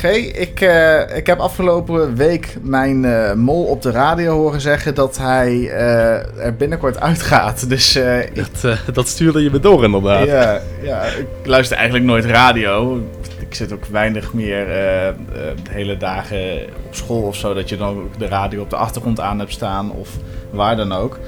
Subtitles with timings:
[0.00, 4.94] G, ik, eh, ik heb afgelopen week mijn eh, mol op de radio horen zeggen
[4.94, 7.68] dat hij eh, er binnenkort uitgaat.
[7.68, 7.98] Dus
[8.34, 10.26] Dat, dat stuurde je me door inderdaad.
[10.26, 13.02] ja, ja, ik luister eigenlijk nooit radio.
[13.38, 17.88] Ik zit ook weinig meer de hele dagen op school of zo, dat je dan
[17.88, 20.08] ook de radio op de achtergrond aan hebt staan of
[20.50, 21.18] waar dan ook.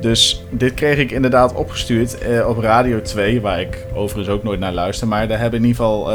[0.00, 2.16] Dus dit kreeg ik inderdaad opgestuurd
[2.46, 5.08] op Radio 2, waar ik overigens ook nooit naar luister.
[5.08, 6.12] Maar daar hebben in ieder geval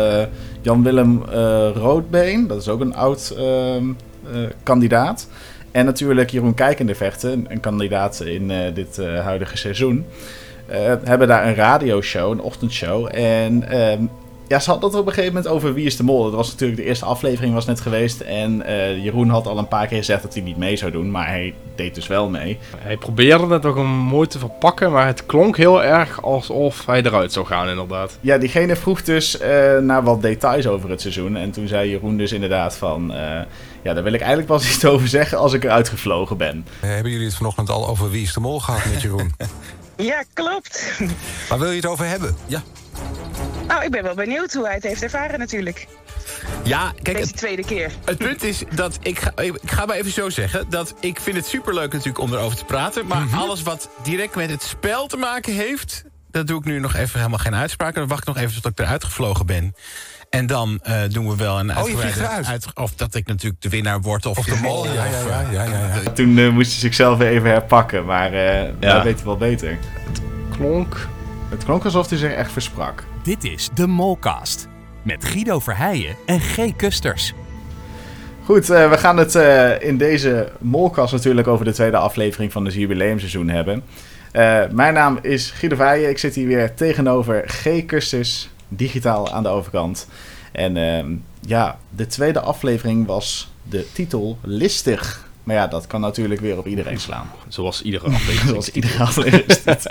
[0.61, 3.85] Jan-Willem eh, Roodbeen, dat is ook een oud ehm,
[4.31, 5.27] eh, kandidaat.
[5.71, 10.05] En natuurlijk Jeroen Kijkendevechten, een kandidaat in eh, dit huidige seizoen.
[10.67, 13.09] eh, hebben daar een radioshow, een ochtendshow.
[13.11, 14.03] En ehm,
[14.51, 16.23] ja, ze hadden het op een gegeven moment over Wie is de Mol.
[16.23, 18.21] Dat was natuurlijk de eerste aflevering was net geweest.
[18.21, 21.11] En eh, Jeroen had al een paar keer gezegd dat hij niet mee zou doen.
[21.11, 22.57] Maar hij deed dus wel mee.
[22.77, 27.03] Hij probeerde het ook om mooi te verpakken, maar het klonk heel erg alsof hij
[27.03, 28.17] eruit zou gaan inderdaad.
[28.21, 31.35] Ja, diegene vroeg dus eh, naar wat details over het seizoen.
[31.35, 33.13] En toen zei Jeroen dus inderdaad van...
[33.13, 33.41] eh,
[33.83, 36.65] ja, daar wil ik eigenlijk pas iets over zeggen als ik eruit gevlogen ben.
[36.79, 39.33] Hebben jullie het vanochtend al over Wie is de Mol gehad met Jeroen?
[40.01, 40.93] Ja, klopt.
[41.49, 42.35] Waar wil je het over hebben?
[42.45, 42.63] Ja.
[43.67, 45.87] Nou, ik ben wel benieuwd hoe hij het heeft ervaren natuurlijk.
[46.63, 47.91] Ja, kijk, Deze het, tweede keer.
[48.05, 50.69] het punt is dat ik ga, ik ga maar even zo zeggen...
[50.69, 53.07] dat ik vind het superleuk natuurlijk om erover te praten...
[53.07, 56.03] maar alles wat direct met het spel te maken heeft...
[56.31, 57.95] dat doe ik nu nog even helemaal geen uitspraak.
[57.95, 59.75] Dan wacht ik nog even tot ik eruit gevlogen ben.
[60.31, 62.45] En dan eh, doen we wel een Oh, je uitgebreide eruit?
[62.45, 64.25] uit- Of dat ik natuurlijk de winnaar word.
[64.25, 64.85] Of, Of de mol?
[64.85, 65.41] Ja, ja, ja.
[65.51, 66.11] ja, ja, ja.
[66.11, 68.05] Toen eh, moest hij zichzelf weer even herpakken.
[68.05, 69.77] Maar eh dat weet hij wel beter.
[70.57, 71.07] Klonk.
[71.49, 73.03] Het klonk alsof hij zich echt versprak.
[73.23, 74.67] Dit is de Molcast.
[75.01, 76.75] Met Guido Verheijen en G.
[76.75, 77.33] Kusters.
[78.45, 82.65] Goed, eh, we gaan het eh, in deze molkast natuurlijk over de tweede aflevering van
[82.65, 83.83] het jubileumseizoen hebben.
[84.31, 86.09] Eh, mijn naam is Guido Weijen.
[86.09, 87.85] Ik zit hier weer tegenover G.
[87.85, 90.07] Kusters, digitaal aan de overkant.
[90.51, 95.29] En ehm, ja, de tweede aflevering was de titel Listig.
[95.43, 97.31] Maar ja, dat kan natuurlijk weer op iedereen slaan.
[97.47, 98.49] Zoals iedere aflevering.
[98.49, 99.45] Zoals iedere aflevering.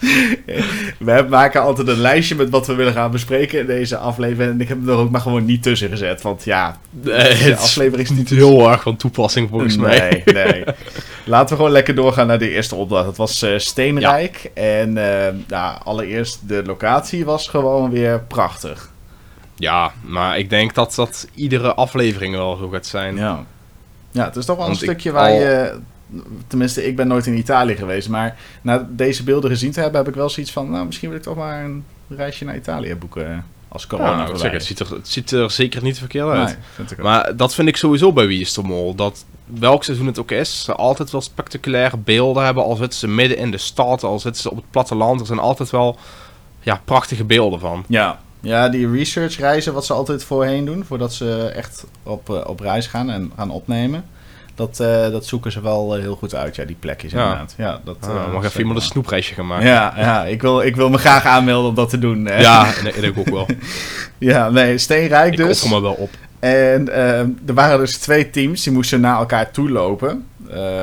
[0.98, 4.52] We maken altijd een lijstje met wat we willen gaan bespreken in deze aflevering.
[4.52, 6.22] En ik heb hem er ook maar gewoon niet tussen gezet.
[6.22, 10.22] Want ja, de aflevering is niet heel erg van toepassing volgens mij.
[10.24, 10.64] Nee, nee.
[11.24, 13.06] Laten we gewoon lekker doorgaan naar de eerste opdracht.
[13.06, 14.50] Het was eh, Steenrijk.
[14.54, 14.94] En
[15.48, 18.90] ja, allereerst de locatie was gewoon weer prachtig.
[19.56, 23.16] Ja, maar ik denk dat dat iedere aflevering wel zo gaat zijn.
[23.16, 23.44] Ja,
[24.10, 25.78] ja het is toch wel een Want stukje waar al- je...
[26.46, 28.08] Tenminste, ik ben nooit in Italië geweest.
[28.08, 30.70] Maar na deze beelden gezien te hebben, heb ik wel zoiets van...
[30.70, 34.36] Nou, misschien wil ik toch maar een reisje naar Italië boeken als corona Ja, nou,
[34.36, 36.58] zeg, het, ziet er, het ziet er zeker niet verkeerd uit.
[36.76, 36.98] Nee.
[36.98, 38.94] Maar dat vind ik sowieso bij Wie is de Mol.
[38.94, 42.64] Dat welk seizoen het ook is, ze altijd wel spectaculaire beelden hebben.
[42.64, 45.20] Al zitten ze midden in de stad, al zitten ze op het platteland.
[45.20, 45.98] Er zijn altijd wel
[46.60, 47.84] ja, prachtige beelden van.
[47.88, 48.20] Ja.
[48.40, 52.86] ja, die researchreizen wat ze altijd voorheen doen, voordat ze echt op, eh, op reis
[52.86, 54.04] gaan en gaan opnemen.
[54.60, 57.22] Dat, eh, dat zoeken ze wel eh, heel goed uit, ja, die plekjes Ja.
[57.22, 57.54] inderdaad.
[57.56, 59.66] Ja, dat, Ah, eh, mag dat even iemand een snoepreisje gaan maken.
[59.66, 62.24] Ja, ja ik, wil, ik wil me graag aanmelden om dat te doen.
[62.24, 63.46] Ja, nee, ik ook wel.
[64.18, 65.62] ja nee, Steenrijk Ik dus.
[65.62, 66.10] offer me wel op.
[66.38, 66.92] En
[67.46, 70.26] er waren dus twee teams, die moesten naar elkaar toe lopen.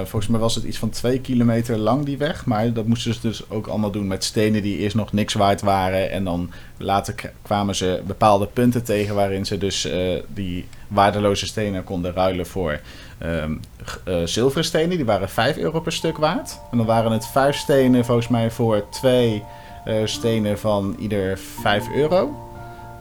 [0.03, 2.45] Volgens mij was het iets van twee kilometer lang die weg.
[2.45, 5.61] Maar dat moesten ze dus ook allemaal doen met stenen die eerst nog niks waard
[5.61, 6.11] waren.
[6.11, 9.88] En dan later kwamen ze bepaalde punten tegen waarin ze dus
[10.33, 12.79] die waardeloze stenen konden ruilen voor
[13.17, 13.55] ehm,
[13.85, 14.89] g- eh, zilveren stenen.
[14.97, 16.59] Die waren 5 euro per stuk waard.
[16.72, 19.44] En dan waren het vijf stenen volgens mij voor twee
[19.85, 22.50] eh, stenen van ieder 5 euro.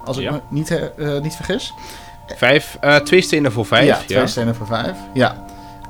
[0.05, 1.72] Als ik me niet, eh, niet vergis.
[2.37, 3.87] Vijf, twee stenen voor vijf.
[3.87, 4.97] Ja, Ja, twee stenen voor vijf.
[5.15, 5.44] Ja.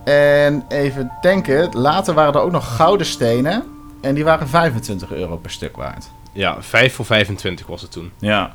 [0.05, 3.65] En even denken, later waren er ook nog gouden stenen.
[4.01, 6.07] En die waren 25 euro per stuk waard.
[6.33, 8.13] ja, vijf voor 25 was het toen.
[8.19, 8.53] Ja.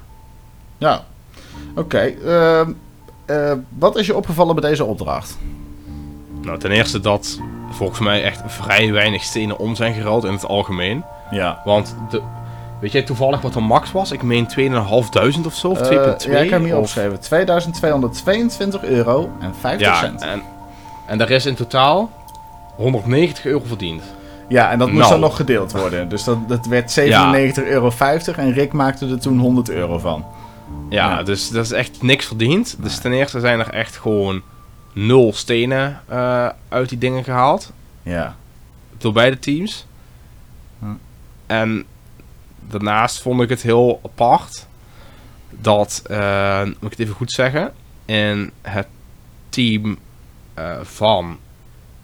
[0.78, 1.04] Ja.
[1.76, 1.98] Oké.
[2.26, 2.72] ehm,
[3.26, 5.38] eh, wat is je opgevallen bij deze opdracht?
[6.41, 7.40] Nou, ten eerste dat
[7.72, 11.03] volgens mij echt vrij weinig stenen om zijn geruild in het algemeen.
[11.31, 11.62] Ja.
[11.66, 12.22] Want de,
[12.79, 14.12] weet jij toevallig wat de max was?
[14.12, 15.84] Ik meen 2.500 of zo, of 2.2?
[15.84, 17.19] Eh, ja, ik heb hem hier of- opgeschreven.
[17.19, 20.21] 2222 euro en 50 Ja, cent.
[20.21, 20.42] en,
[21.07, 22.10] en daar is in totaal
[22.75, 24.04] 190 euro verdiend.
[24.48, 25.12] Ja, en dat moest Nou.
[25.12, 26.10] dan nog gedeeld worden.
[26.10, 27.92] Dus dat, dat werd 97,50 euro.
[28.36, 30.25] En Rick maakte er toen 100 euro van.
[30.89, 31.24] Ja, Ja.
[31.24, 32.75] dus dat is echt niks verdiend.
[32.80, 34.42] Dus ten eerste zijn er echt gewoon
[34.94, 37.72] nul stenen eh, uit die dingen gehaald.
[38.04, 38.36] Ja.
[38.98, 39.86] Door beide teams.
[40.80, 40.86] Hm.
[41.48, 41.86] En
[42.60, 44.66] daarnaast vond ik het heel apart
[45.50, 47.74] dat, eh, moet ik het even goed zeggen,
[48.06, 48.88] in het
[49.50, 49.98] team
[50.54, 51.38] eh, van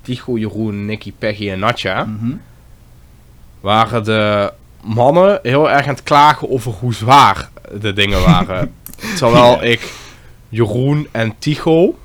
[0.02, 2.32] Tycho, Jeroen, Nicky, Peggy en Natja Mhm.
[3.60, 4.54] waren de
[4.84, 7.50] mannen heel erg aan het klagen over hoe zwaar
[7.80, 8.74] de dingen waren.
[9.18, 9.94] Terwijl ik
[10.50, 11.98] Jeroen en Tycho.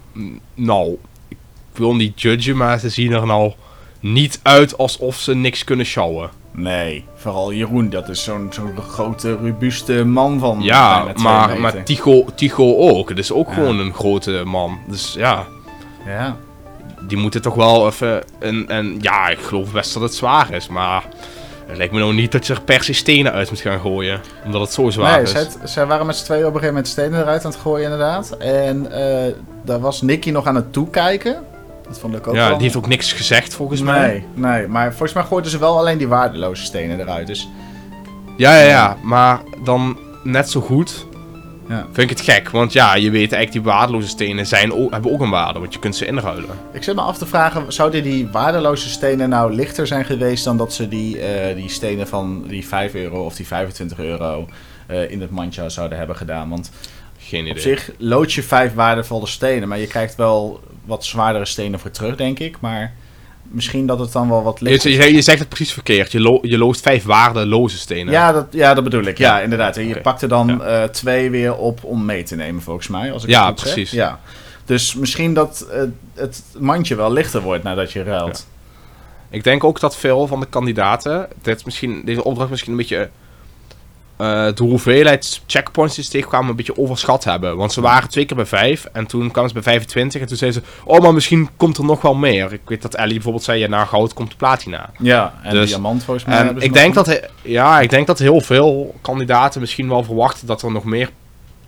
[0.54, 0.98] Nou,
[1.28, 1.36] ik
[1.72, 3.52] wil niet judgen, maar ze zien er nou
[4.00, 6.30] niet uit alsof ze niks kunnen sjouwen.
[6.54, 12.24] Nee, vooral Jeroen, dat is zo'n zo'n grote, robuuste man van Ja, maar, maar Tycho,
[12.34, 13.08] Tycho ook.
[13.08, 13.54] Het is ook Ja.
[13.54, 14.78] gewoon een grote man.
[14.88, 15.46] Dus ja,
[16.06, 16.36] Ja.
[17.06, 18.24] die moeten toch wel even...
[18.40, 21.04] En, en ja, ik geloof best dat het zwaar is, maar...
[21.72, 24.20] Het lijkt me nou niet dat je er per se stenen uit moet gaan gooien.
[24.44, 25.30] Omdat het zo zwaar Nee, is.
[25.30, 27.84] zij, zij waren met z'n tweeën op een gegeven moment stenen eruit aan het gooien,
[27.84, 28.36] inderdaad.
[28.36, 29.32] En eh,
[29.64, 31.42] daar was Nicky nog aan het toekijken.
[31.86, 32.54] Dat vond ik ook ja, wel...
[32.54, 34.08] die heeft ook niks gezegd volgens mij.
[34.08, 37.26] Nee, nee, maar volgens mij gooiden ze wel alleen die waardeloze stenen eruit.
[37.26, 37.48] Dus
[38.36, 38.96] Ja, ja, ja.
[39.02, 41.06] Maar dan net zo goed
[41.68, 41.86] Ja.
[41.92, 42.48] vind ik het gek.
[42.50, 45.58] Want ja, je weet eigenlijk die waardeloze stenen zijn, ook- hebben ook een waarde.
[45.58, 46.48] Want je kunt ze inruilen.
[46.72, 50.56] ik zit me af te vragen, zouden die waardeloze stenen nou lichter zijn geweest dan
[50.56, 54.48] dat ze die, eh, die stenen van die 5 euro of die 25 euro
[54.86, 56.48] eh, in het mandje zouden hebben gedaan?
[56.48, 56.70] Want
[57.18, 57.52] Geen idee.
[57.52, 61.90] op zich lood je vijf waardevolle stenen, maar je krijgt wel wat zwaardere stenen voor
[61.90, 62.56] terug, denk ik.
[62.60, 62.92] Maar
[63.52, 66.12] misschien dat het dan wel wat je, lichter je, je zegt het precies verkeerd.
[66.12, 68.12] Je, lo je loost vijf waardeloze stenen.
[68.12, 69.18] Ja dat, ja, dat bedoel ik.
[69.18, 69.42] Ja, Ja.
[69.42, 69.76] inderdaad.
[69.76, 70.58] En je pakt er dan Ja.
[70.82, 73.12] eh, twee weer op om mee te nemen, volgens mij.
[73.12, 73.72] Als ik Ja, het goed zeg.
[73.74, 73.90] precies.
[73.92, 74.20] Ja.
[74.64, 75.82] Dus misschien dat eh,
[76.14, 78.46] het mandje wel lichter wordt nadat je ruilt.
[79.30, 83.08] Ik denk ook dat veel van de kandidaten dit misschien, deze opdracht misschien een beetje
[84.22, 87.56] eh, de hoeveelheid checkpoints die ze tegenkwamen een beetje overschat hebben.
[87.56, 90.36] Want ze waren twee keer bij vijf en toen kwamen ze bij 25 en toen
[90.36, 92.52] zeiden ze, oh maar misschien komt er nog wel meer.
[92.52, 94.90] Ik weet dat Ellie bijvoorbeeld zei, ja na goud komt de platina.
[94.98, 96.36] Ja, en Dus- diamant volgens mij.
[96.38, 99.88] En hebben ze ik denk, dat, he- ja, ik denk dat heel veel kandidaten misschien
[99.88, 101.10] wel verwachten dat er nog meer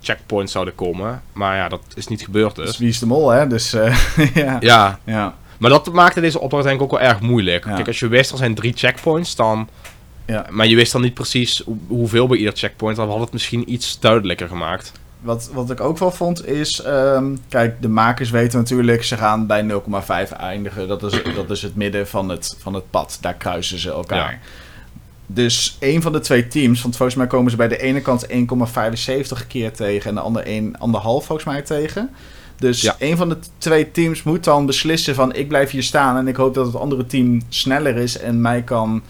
[0.01, 1.23] checkpoints zouden komen.
[1.33, 2.79] Maar ja, dat is niet gebeurd Dus dus.
[2.79, 3.47] wie is de mol, hè?
[3.47, 3.97] Dus eh,
[4.35, 4.56] ja.
[4.61, 5.35] Ja, ja.
[5.59, 7.65] maar dat maakte deze opdracht denk ik ook wel erg moeilijk.
[7.65, 7.75] Ja.
[7.75, 9.69] Kijk, als je wist er zijn drie checkpoints, dan...
[10.26, 10.47] Ja.
[10.50, 13.73] Maar je wist dan niet precies hoe- hoeveel bij ieder checkpoint, dan had het misschien
[13.73, 14.93] iets duidelijker gemaakt.
[15.21, 16.81] Wat, wat ik ook wel vond is...
[16.82, 19.05] ehm, kijk, de makers weten natuurlijk...
[19.05, 19.62] ze gaan bij
[20.29, 20.88] 0,5 eindigen.
[20.88, 23.19] Dat is, dat is het midden van het, van het pad.
[23.21, 24.31] Daar kruisen ze elkaar.
[24.32, 24.38] Ja.
[25.26, 26.82] Dus een van de twee teams...
[26.82, 30.09] want volgens mij komen ze bij de ene kant 1,75 keer tegen...
[30.09, 32.11] en de andere 1,5 volgens mij tegen...
[32.59, 32.97] Dus Ja.
[32.99, 35.35] een van de twee teams moet dan beslissen van...
[35.35, 38.19] ik blijf hier staan en ik hoop dat het andere team sneller is...
[38.19, 39.03] en mij kan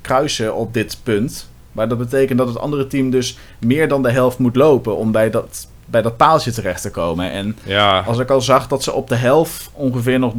[0.00, 1.50] kruisen op dit punt.
[1.72, 4.96] Maar dat betekent dat het andere team dus meer dan de helft moet lopen...
[4.96, 7.30] om bij dat, bij dat paaltje terecht te komen.
[7.30, 10.32] En Ja, als ik al zag dat ze op de helft ongeveer nog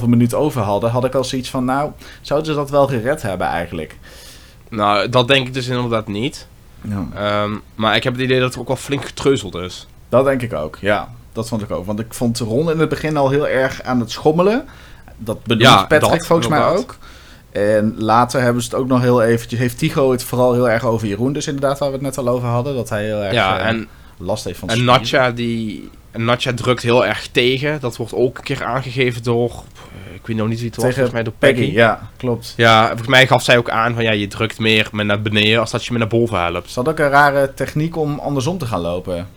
[0.00, 0.90] 3,5 minuut over hadden...
[0.90, 1.90] had ik al zoiets van, nou,
[2.20, 3.98] zouden ze dat wel gered hebben eigenlijk?
[4.70, 6.46] nou, dat denk ik dus inderdaad niet.
[6.82, 7.06] Ja.
[7.14, 9.86] Ehm, maar ik heb het idee dat er ook wel flink getreuzeld is.
[10.08, 11.08] Dat denk ik ook, ja.
[11.32, 11.86] Dat vond ik ook.
[11.86, 14.64] Want ik vond Ron in het begin al heel erg aan het schommelen.
[15.16, 16.98] Dat bedoelt Ja, Patrick dat, volgens mij ook.
[17.52, 19.60] En later hebben ze het ook nog heel eventjes...
[19.60, 21.78] Heeft Tigo het vooral heel erg over Jeroen dus inderdaad...
[21.78, 22.74] waar we het net al over hadden.
[22.74, 24.94] Dat hij heel erg Ja, eh, en, last heeft van en spieren.
[24.98, 25.90] Natja, die...
[26.10, 27.80] en Natja drukt heel erg tegen.
[27.80, 29.62] Dat wordt ook een keer aangegeven door...
[30.12, 31.72] Ik weet nog niet wie het was, Tegen volgens mij door Peggy, Peggy.
[31.72, 32.54] ja, klopt.
[32.56, 35.60] Ja, volgens mij gaf zij ook aan van ja, je drukt meer met naar beneden
[35.60, 36.70] als dat je me naar boven helpt.
[36.70, 39.28] Ze had ook een rare techniek om andersom te gaan lopen.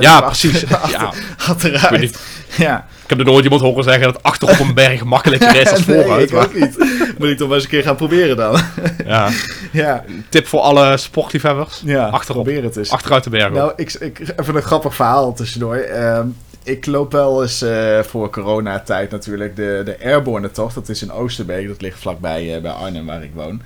[0.00, 0.66] Ja, precies.
[0.70, 1.12] achter- Ja.
[1.38, 1.82] achteruit.
[1.82, 2.18] Ik weet niet.
[2.56, 2.86] Ja.
[3.04, 5.82] Ik heb er nooit iemand horen zeggen dat achter op een berg makkelijker is dan
[5.96, 6.30] Nee, vooruit.
[6.30, 6.78] ik ook niet.
[7.18, 8.60] Moet ik toch maar eens een keer gaan proberen dan.
[9.06, 9.28] ja.
[9.72, 11.82] ja, Tip voor alle sportliefhebbers.
[11.84, 12.42] ja Achterop.
[12.44, 12.90] probeer het eens.
[12.90, 13.52] Achteruit de berg.
[13.52, 15.76] Nou, ik, ik, even een grappig verhaal tussendoor.
[15.76, 16.26] Ehm,
[16.62, 20.74] ik loop wel eens eh, voor coronatijd natuurlijk de, de Airborne tocht.
[20.74, 21.68] Dat is in Oosterbeek.
[21.68, 23.62] Dat ligt vlakbij eh, bij Arnhem waar ik woon.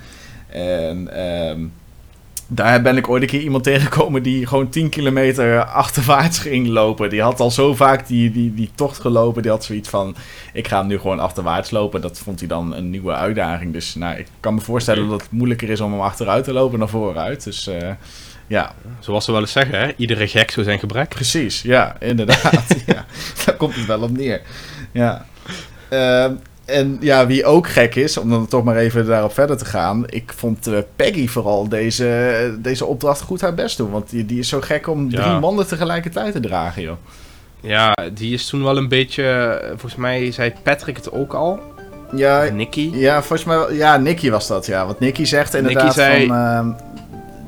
[0.49, 1.59] En ehm,
[2.51, 7.09] daar ben ik ooit een keer iemand tegengekomen die gewoon 10 kilometer achterwaarts ging lopen.
[7.09, 9.41] Die had al zo vaak die, die, die tocht gelopen.
[9.41, 10.15] Die had zoiets van,
[10.53, 12.01] ik ga hem nu gewoon achterwaarts lopen.
[12.01, 13.73] Dat vond hij dan een nieuwe uitdaging.
[13.73, 16.79] Dus nou, ik kan me voorstellen dat het moeilijker is om hem achteruit te lopen
[16.79, 17.43] dan vooruit.
[17.43, 17.89] Dus eh,
[18.47, 19.91] ja, Zoals ze wel eens zeggen, hè?
[19.97, 21.09] iedere gek zo zijn gebrek.
[21.09, 22.75] Precies, ja, inderdaad.
[22.85, 23.05] ja,
[23.45, 24.41] daar komt het wel op neer.
[24.91, 25.25] Ja.
[25.89, 26.33] Ehm,
[26.69, 30.03] en ja, wie ook gek is, om dan toch maar even daarop verder te gaan.
[30.05, 33.91] Ik vond eh, Peggy vooral deze, deze opdracht goed haar best doen.
[33.91, 36.97] Want die, die is zo gek om drie mannen tegelijkertijd te dragen, joh.
[37.61, 41.59] Ja, die is toen wel een beetje, eh, volgens mij zei Patrick het ook al.
[42.15, 42.91] Ja, Nicky.
[42.93, 44.85] ja volgens mij, ja, Nicky was dat, ja.
[44.85, 46.35] Want Nicky zegt inderdaad zei- van...
[46.35, 46.67] ehm,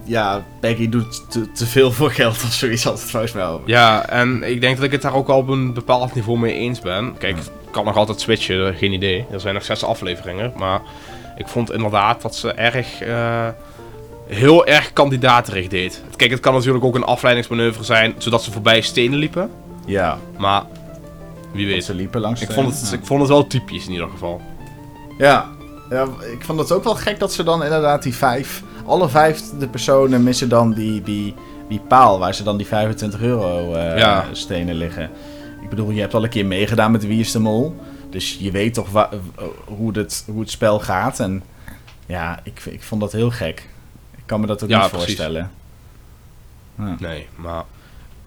[0.04, 3.46] ja, Peggy doet te, te veel voor geld of zoiets altijd volgens mij.
[3.46, 3.70] over.
[3.70, 6.54] Ja, en ik denk dat ik het daar ook wel op een bepaald niveau mee
[6.54, 7.18] eens ben.
[7.18, 7.38] Kijk,
[7.72, 9.25] kan nog altijd switchen, geen idee.
[9.32, 10.54] Er zijn nog zes afleveringen.
[10.58, 10.82] Maar
[11.38, 13.48] ik vond inderdaad dat ze erg, eh,
[14.28, 16.04] heel erg kandidaterig deed.
[16.16, 19.50] Kijk, het kan natuurlijk ook een afleidingsmanoeuvre zijn, zodat ze voorbij stenen liepen.
[19.86, 20.63] Ja, Maar,
[21.51, 21.84] wie weet.
[21.86, 22.98] ze liepen langs Ik vond, het, ja.
[22.98, 24.42] ik vond het wel typisch in ieder geval.
[25.18, 25.46] Ja.
[25.90, 28.63] ja, ik vond het ook wel gek dat ze dan inderdaad die vijf...
[28.86, 31.34] Alle vijf de personen missen dan die, die
[31.70, 34.25] die paal waar ze dan die 25 euro eh, Ja.
[34.32, 35.10] stenen liggen.
[35.72, 37.75] Ik bedoel, je hebt al een keer meegedaan met Wie is de Mol.
[38.10, 39.10] Dus je weet toch wa-
[39.66, 41.20] hoe, het, hoe het spel gaat.
[41.20, 41.44] En
[42.06, 43.68] ja, ik, ik vond dat heel gek.
[44.18, 45.06] Ik kan me dat ook Ja, niet precies.
[45.06, 45.51] voorstellen.
[46.78, 46.96] Ja.
[47.00, 47.63] Nee, maar...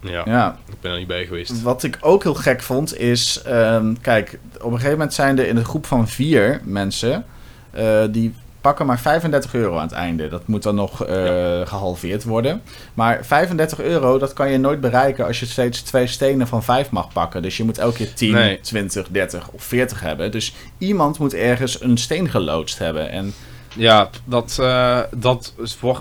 [0.00, 1.62] Ja, ja, ik ben er niet bij geweest.
[1.62, 3.42] wat ik ook heel gek vond is...
[3.42, 7.24] ehm, kijk, op een gegeven moment zijn er in een groep van vier mensen...
[7.70, 10.28] eh, die pakken maar 35 euro aan het einde.
[10.28, 11.16] Dat moet dan nog eh,
[11.64, 12.62] gehalveerd worden.
[12.94, 15.26] Maar 35 euro, dat kan je nooit bereiken...
[15.26, 17.42] als je steeds twee stenen van 5 mag pakken.
[17.42, 18.60] Dus je moet elke keer 10, Nee.
[18.60, 20.30] 20, 30 of 40 hebben.
[20.30, 23.10] Dus iemand moet ergens een steen geloodst hebben.
[23.10, 23.34] En
[23.76, 25.54] Ja, dat, eh, dat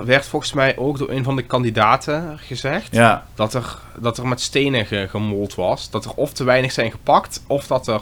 [0.05, 2.87] werd volgens mij ook door een van de kandidaten gezegd.
[2.95, 5.89] ja, Dat, er, dat er met stenen ge- gemold was.
[5.89, 8.01] Dat er of te weinig zijn gepakt, of dat er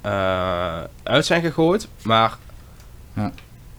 [0.00, 1.88] eh, uit zijn gegooid.
[2.02, 2.36] Maar
[3.12, 3.32] Ja.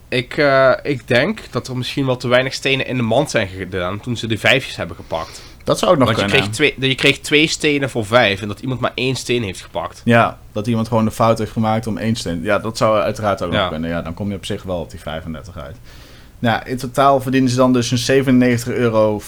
[0.10, 3.48] Ik, eh, ik denk dat er misschien wel te weinig stenen in de mand zijn
[3.48, 5.42] gedaan toen ze de vijfjes hebben gepakt.
[5.64, 6.50] dat zou ook nog Want je kunnen.
[6.52, 9.62] kreeg, twee, je kreeg twee stenen voor vijf en dat iemand maar één steen heeft
[9.62, 10.02] gepakt.
[10.06, 12.42] Ja, dat iemand gewoon de fout heeft gemaakt om één steen.
[12.44, 13.90] Ja, dat zou uiteraard ook nog kunnen.
[13.90, 15.76] Ja, dan kom je op zich wel op die 35 uit.
[16.40, 19.22] Nou, in totaal verdienen ze dan dus een 97,50 euro,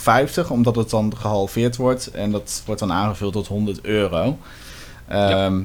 [0.49, 2.11] omdat het dan gehalveerd wordt.
[2.11, 4.37] En dat wordt dan aangevuld tot 100 euro.
[5.07, 5.61] Ehm, ja.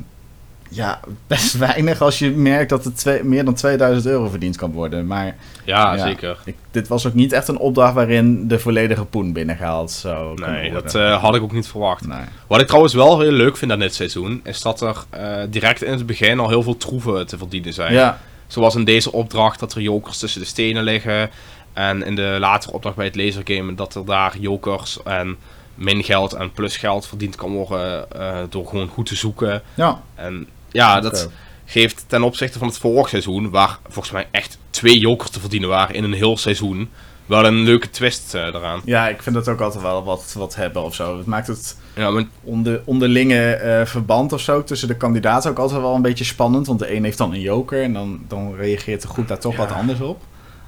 [1.27, 5.07] Best weinig als je merkt dat er twee, meer dan 2000 euro verdiend kan worden.
[5.07, 6.07] Maar Ja, Ja.
[6.07, 6.39] zeker.
[6.45, 10.73] ik, dit was ook niet echt een opdracht waarin de volledige poen binnengehaald zou Nee,
[10.73, 12.07] dat eh, had ik ook niet verwacht.
[12.07, 12.19] Nee.
[12.47, 15.83] Wat ik trouwens wel heel leuk vind aan dit seizoen, is dat er eh, direct
[15.83, 17.93] in het begin al heel veel troeven te verdienen zijn.
[17.93, 21.31] Ja, Zoals in deze opdracht dat er jokers tussen de stenen liggen.
[21.73, 25.37] En in de latere opdracht bij het lasergame dat er daar jokers en
[25.75, 29.63] min geld en plus geld verdiend kan worden eh, door gewoon goed te zoeken.
[29.75, 30.01] ja.
[30.15, 31.29] En ja, dat
[31.65, 35.69] geeft ten opzichte van het vorige seizoen, waar volgens mij echt twee jokers te verdienen
[35.69, 36.91] waren in een heel seizoen,
[37.27, 38.81] wel een leuke twist eh eraan.
[38.85, 41.17] ja, ik vind dat ook altijd wel wat, wat hebben of zo.
[41.17, 45.59] Het maakt het Ja, maar onder, onderlinge eh, verband of zo tussen de kandidaten ook
[45.59, 46.67] altijd wel een beetje spannend.
[46.67, 49.57] Want de een heeft dan een joker en dan, dan reageert de groep daar toch
[49.57, 50.23] wat anders op.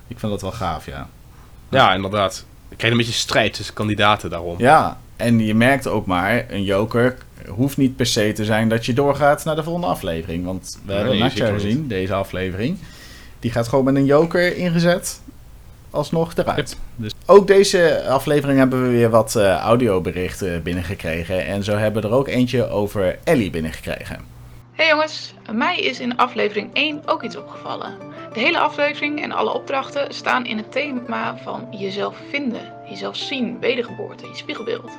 [0.09, 1.09] Ik vind dat wel gaaf, ja.
[1.69, 2.45] ja, inderdaad.
[2.69, 4.55] Je krijgt een beetje strijd tussen kandidaten daarom.
[4.59, 7.17] Ja, en je merkt ook maar, een joker
[7.49, 10.45] hoeft niet per se te zijn dat je doorgaat naar de volgende aflevering.
[10.45, 11.33] Want we Nee, hebben niet.
[11.43, 12.79] gezien, deze aflevering.
[13.41, 15.21] Die gaat gewoon met een joker ingezet,
[15.91, 16.77] alsnog eruit.
[16.97, 21.47] Dus ook deze aflevering hebben we weer wat eh, audioberichten binnengekregen.
[21.47, 24.19] En zo hebben we er ook eentje over Ellie binnengekregen.
[24.73, 27.93] Hey jongens, mij is in aflevering 1 ook iets opgevallen.
[28.37, 33.61] De hele aflevering en alle opdrachten staan in het thema van jezelf vinden, jezelf zien,
[33.61, 34.99] wedergeboorte, je spiegelbeeld.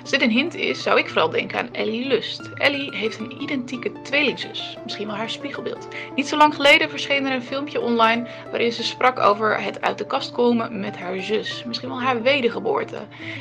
[0.00, 2.50] Als dit een hint is, zou ik vooral denken aan Ellie Lust.
[2.54, 5.88] Ellie heeft een identieke tweelingzus, misschien wel haar spiegelbeeld.
[6.14, 9.98] Niet zo lang geleden verscheen er een filmpje online waarin ze sprak over het uit
[9.98, 12.98] de kast komen met haar zus, misschien wel haar wedergeboorte.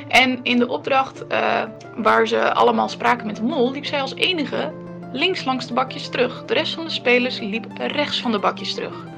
[0.08, 1.64] En in de opdracht eh,
[1.96, 4.74] waar ze allemaal spraken met de mol, liep zij als enige
[5.12, 6.46] links langs de bakjes terug.
[6.46, 9.16] De rest van de spelers liep rechts van de bakjes terug.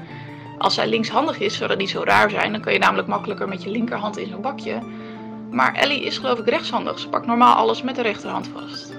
[0.60, 2.52] Als zij linkshandig is, zou dat niet zo raar zijn.
[2.52, 4.78] Dan kan je namelijk makkelijker met je linkerhand in zo'n bakje.
[5.50, 6.98] Maar Ellie is geloof ik rechtshandig.
[6.98, 8.92] Ze pakt normaal alles met de rechterhand vast.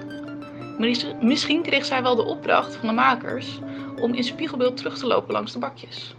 [0.78, 3.58] Mis- Misschien kreeg zij wel de opdracht van de makers
[4.00, 6.14] om in spiegelbeeld terug te lopen langs de bakjes.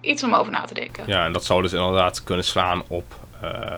[0.00, 1.04] Iets om over na te denken.
[1.06, 3.76] Ja, en dat zou dus inderdaad kunnen slaan op, eh,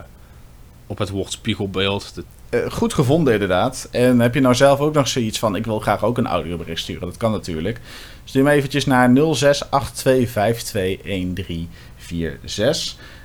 [0.86, 2.14] op het woord spiegelbeeld.
[2.52, 3.88] Eh, goed gevonden inderdaad.
[3.90, 5.56] En heb je nou zelf ook nog zoiets van...
[5.56, 7.06] ik wil graag ook een audiobericht sturen.
[7.06, 7.80] Dat kan natuurlijk.
[8.24, 9.14] Stuur me eventjes naar 0682521346.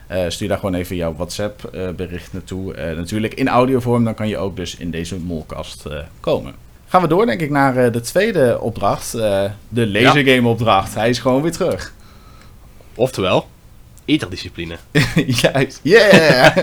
[0.08, 2.94] Eh stuur daar gewoon even jouw WhatsApp eh, bericht naartoe.
[2.96, 4.04] Natuurlijk in audiovorm.
[4.04, 5.86] Dan kan je ook dus in deze molkast
[6.20, 6.54] komen.
[6.88, 9.12] Gaan we door denk ik naar de tweede opdracht.
[9.70, 10.96] de lasergame opdracht.
[10.96, 11.94] Hij is gewoon weer terug.
[12.96, 13.48] Oftewel,
[14.08, 14.78] eterdiscipline.
[15.42, 15.80] Juist.
[15.84, 16.58] Yeah!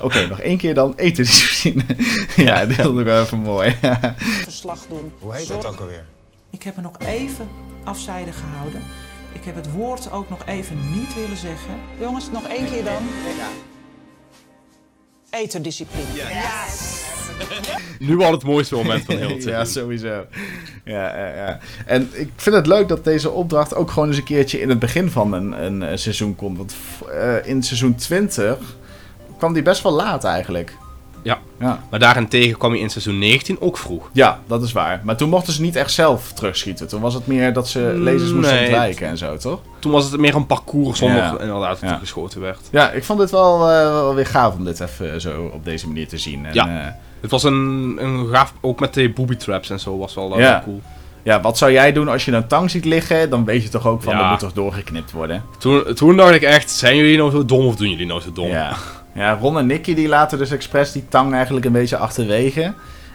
[0.06, 1.82] Oké, nog één keer dan zien.
[2.36, 3.76] ja, dat is ook wel even mooi.
[4.42, 5.12] verslag doen.
[5.18, 6.04] Hoe heet dat ook alweer?
[6.50, 7.48] Ik heb me nog even
[7.84, 8.82] afzijdig gehouden.
[9.32, 11.74] Ik heb het woord ook nog even niet willen zeggen.
[12.00, 13.02] Jongens, nog één keer dan.
[15.32, 16.06] Eterdiscipline.
[17.98, 20.26] Nu al het mooiste moment van heel het ja, sowieso.
[20.84, 21.58] Ja, ja, ja.
[21.86, 24.78] En ik vind het leuk dat deze opdracht ook gewoon eens een keertje in het
[24.78, 26.56] begin van een, een, eh, seizoen komt.
[26.56, 26.74] Want
[27.10, 28.58] eh, in seizoen 20
[29.38, 30.76] kwam die best wel laat eigenlijk.
[31.22, 31.38] Ja.
[31.60, 31.82] Ja.
[31.90, 34.08] Maar daarentegen kwam je in seizoen 19 ook vroeg.
[34.12, 35.00] ja, dat is waar.
[35.04, 36.88] Maar toen mochten ze niet echt zelf terugschieten.
[36.88, 39.60] Toen was het meer dat ze lezers moesten ontwijken en zo, toch?
[39.78, 41.30] Toen was het meer een parcours zonder Ja.
[41.40, 41.92] inderdaad dat Ja.
[41.94, 42.58] er geschoten werd.
[42.70, 45.86] Ja, ik vond het wel, eh, wel weer gaaf om dit even zo op deze
[45.86, 46.46] manier te zien.
[46.46, 46.68] En, Ja.
[46.68, 46.86] eh,
[47.20, 50.40] Het was een, een gaaf, ook met de booby traps en zo was wel eh,
[50.40, 50.60] Ja.
[50.64, 50.80] cool.
[51.22, 53.30] ja, wat zou jij doen als je een tang ziet liggen?
[53.30, 55.42] Dan weet je toch ook van, dat moet toch doorgeknipt worden?
[55.58, 58.32] Toen, toen dacht ik echt, zijn jullie nou zo dom of doen jullie nou zo
[58.32, 58.46] dom?
[58.48, 58.72] Ja.
[59.14, 62.72] Ja, Ron en Nicky die laten dus expres die tang eigenlijk een beetje achterwege.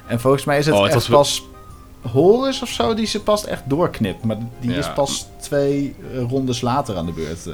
[0.08, 3.22] En volgens mij is het Oh, het echt was pas Horus of zo die ze
[3.24, 4.24] pas echt doorknipt.
[4.24, 4.78] Maar die Ja.
[4.78, 7.46] is pas twee eh, rondes later aan de beurt.
[7.46, 7.54] eh.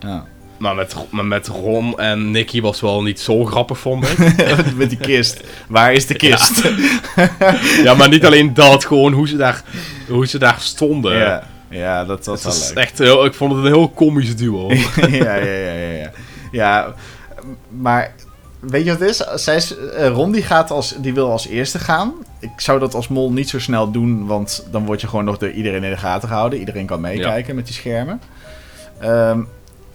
[0.00, 0.24] ja.
[0.56, 4.18] Maar met, maar met Ron en Nicky was wel niet zo grappig, vond ik.
[4.76, 5.40] Met die kist.
[5.68, 6.62] Waar is de kist?
[7.84, 9.62] ja, maar niet alleen dat, gewoon hoe ze daar,
[10.08, 11.16] hoe ze daar stonden.
[11.16, 12.76] Ja, ja dat was leuk.
[12.78, 14.68] echt heel, ik vond het een heel komisch duo.
[14.96, 16.10] ja, ja, ja, ja,
[16.52, 16.94] ja.
[17.68, 18.12] Maar
[18.60, 19.44] weet je wat het is?
[19.44, 19.62] Zij
[19.96, 22.12] eh, Ron die, gaat als, die wil als eerste gaan.
[22.40, 25.38] Ik zou dat als mol niet zo snel doen, want dan word je gewoon nog
[25.38, 26.58] door iedereen in de gaten gehouden.
[26.58, 28.20] Iedereen kan meekijken met die schermen.
[28.98, 29.40] Ehm,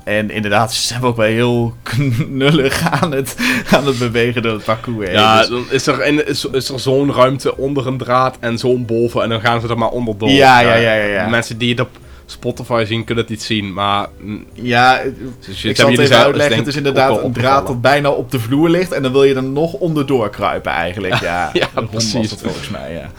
[0.04, 3.36] en inderdaad, ze zijn ook wel heel knullig aan het,
[3.72, 5.18] aan het bewegen door het parcours heen.
[5.18, 8.58] Ja, Dus- dan is er, in, is, is er zo'n ruimte onder een draad en
[8.58, 10.30] zo'n boven en dan gaan ze er maar onderdoor.
[10.30, 11.30] Ja, ja, ja, ja, ja.
[11.30, 11.90] Mensen die het op
[12.34, 14.08] Spotify zien kunnen het niet zien, maar...
[14.54, 15.02] Ja,
[15.46, 16.58] Dus ik zal het even uitleggen.
[16.58, 18.92] Het is inderdaad een draad dat bijna op de vloer ligt.
[18.92, 21.20] En dan wil je er nog onderdoor kruipen eigenlijk.
[21.24, 21.52] Ja,
[21.90, 22.34] precies.
[22.34, 23.12] volgens mij, ja.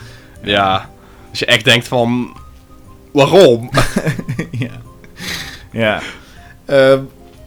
[0.42, 0.90] Ja,
[1.30, 2.36] als je echt denkt van...
[3.12, 3.70] Waarom?
[4.66, 4.80] ja.
[5.70, 6.00] ja.
[6.64, 7.00] Ehm,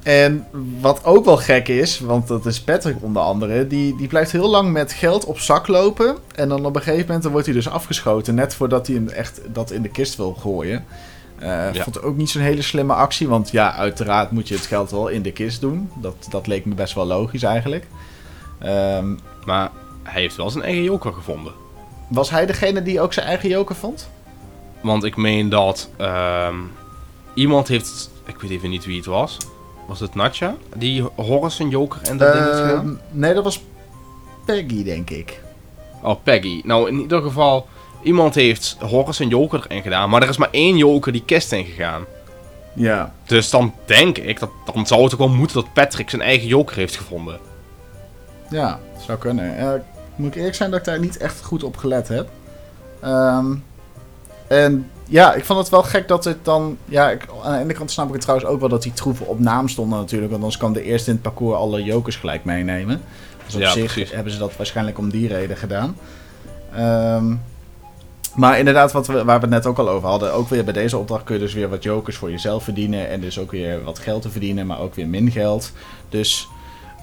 [0.03, 0.45] en
[0.79, 4.49] wat ook wel gek is, want dat is Patrick onder andere, die, die blijft heel
[4.49, 6.17] lang met geld op zak lopen.
[6.35, 9.07] En dan op een gegeven moment dan wordt hij dus afgeschoten, net voordat hij hem
[9.07, 10.85] echt dat in de kist wil gooien.
[11.39, 11.73] Ja.
[11.73, 14.91] Vond ik ook niet zo'n hele slimme actie, want ja, uiteraard moet je het geld
[14.91, 15.89] wel in de kist doen.
[15.95, 17.87] Dat, dat leek me best wel logisch eigenlijk.
[18.59, 19.15] Ehm,
[19.45, 19.71] Maar
[20.03, 21.53] hij heeft wel zijn eigen joker gevonden.
[22.07, 24.09] was hij degene die ook zijn eigen joker vond?
[24.81, 26.55] Want ik meen dat ehm,
[27.33, 28.09] iemand heeft...
[28.25, 29.37] Ik weet even niet wie het was.
[29.87, 30.55] Was het Natja?
[30.75, 32.69] Die Horus een joker en dat ding gedaan?
[32.75, 33.63] Ehm, nee, dat was
[34.45, 35.41] Peggy, denk ik.
[36.01, 36.61] Oh, Peggy.
[36.63, 37.67] Nou, in ieder geval...
[38.03, 40.09] Iemand heeft Horus een joker erin gedaan.
[40.09, 42.03] Maar er is maar één joker die kist in gegaan.
[42.73, 43.13] Ja.
[43.25, 46.47] Dus dan denk ik, dat, dan zou het ook wel moeten dat Patrick zijn eigen
[46.47, 47.39] joker heeft gevonden.
[48.49, 49.83] Ja, zou kunnen.
[50.15, 52.29] Moet ik eerlijk zijn dat ik daar niet echt goed op gelet heb.
[53.01, 53.55] Ehm,
[54.47, 56.77] en ja, ik vond het wel gek dat het dan...
[56.85, 59.27] Ja, ik, aan de ene kant snap ik het trouwens ook wel dat die troeven
[59.27, 60.31] op naam stonden natuurlijk.
[60.31, 63.01] Want anders kan de eerste in het parcours alle jokers gelijk meenemen.
[63.45, 64.11] Dus op Ja, zich precies.
[64.11, 65.97] hebben ze dat waarschijnlijk om die reden gedaan.
[66.75, 67.35] Ehm,
[68.37, 70.33] maar inderdaad, wat we, waar we het net ook al over hadden.
[70.33, 73.09] Ook weer bij deze opdracht kun je dus weer wat jokers voor jezelf verdienen.
[73.09, 75.71] En dus ook weer wat geld te verdienen, maar ook weer min geld.
[76.09, 76.47] Dus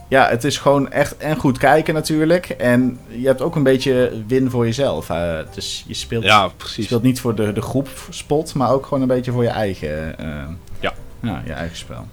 [0.09, 2.49] ja, het is gewoon echt en goed kijken natuurlijk.
[2.49, 5.11] En je hebt ook een beetje win voor jezelf.
[5.11, 8.85] Eh, dus je speelt, Ja, je speelt niet voor de, de groep spot, maar ook
[8.87, 10.27] gewoon een beetje voor je eigen, eh,
[10.81, 10.92] Ja.
[11.20, 12.07] ja, je eigen spel.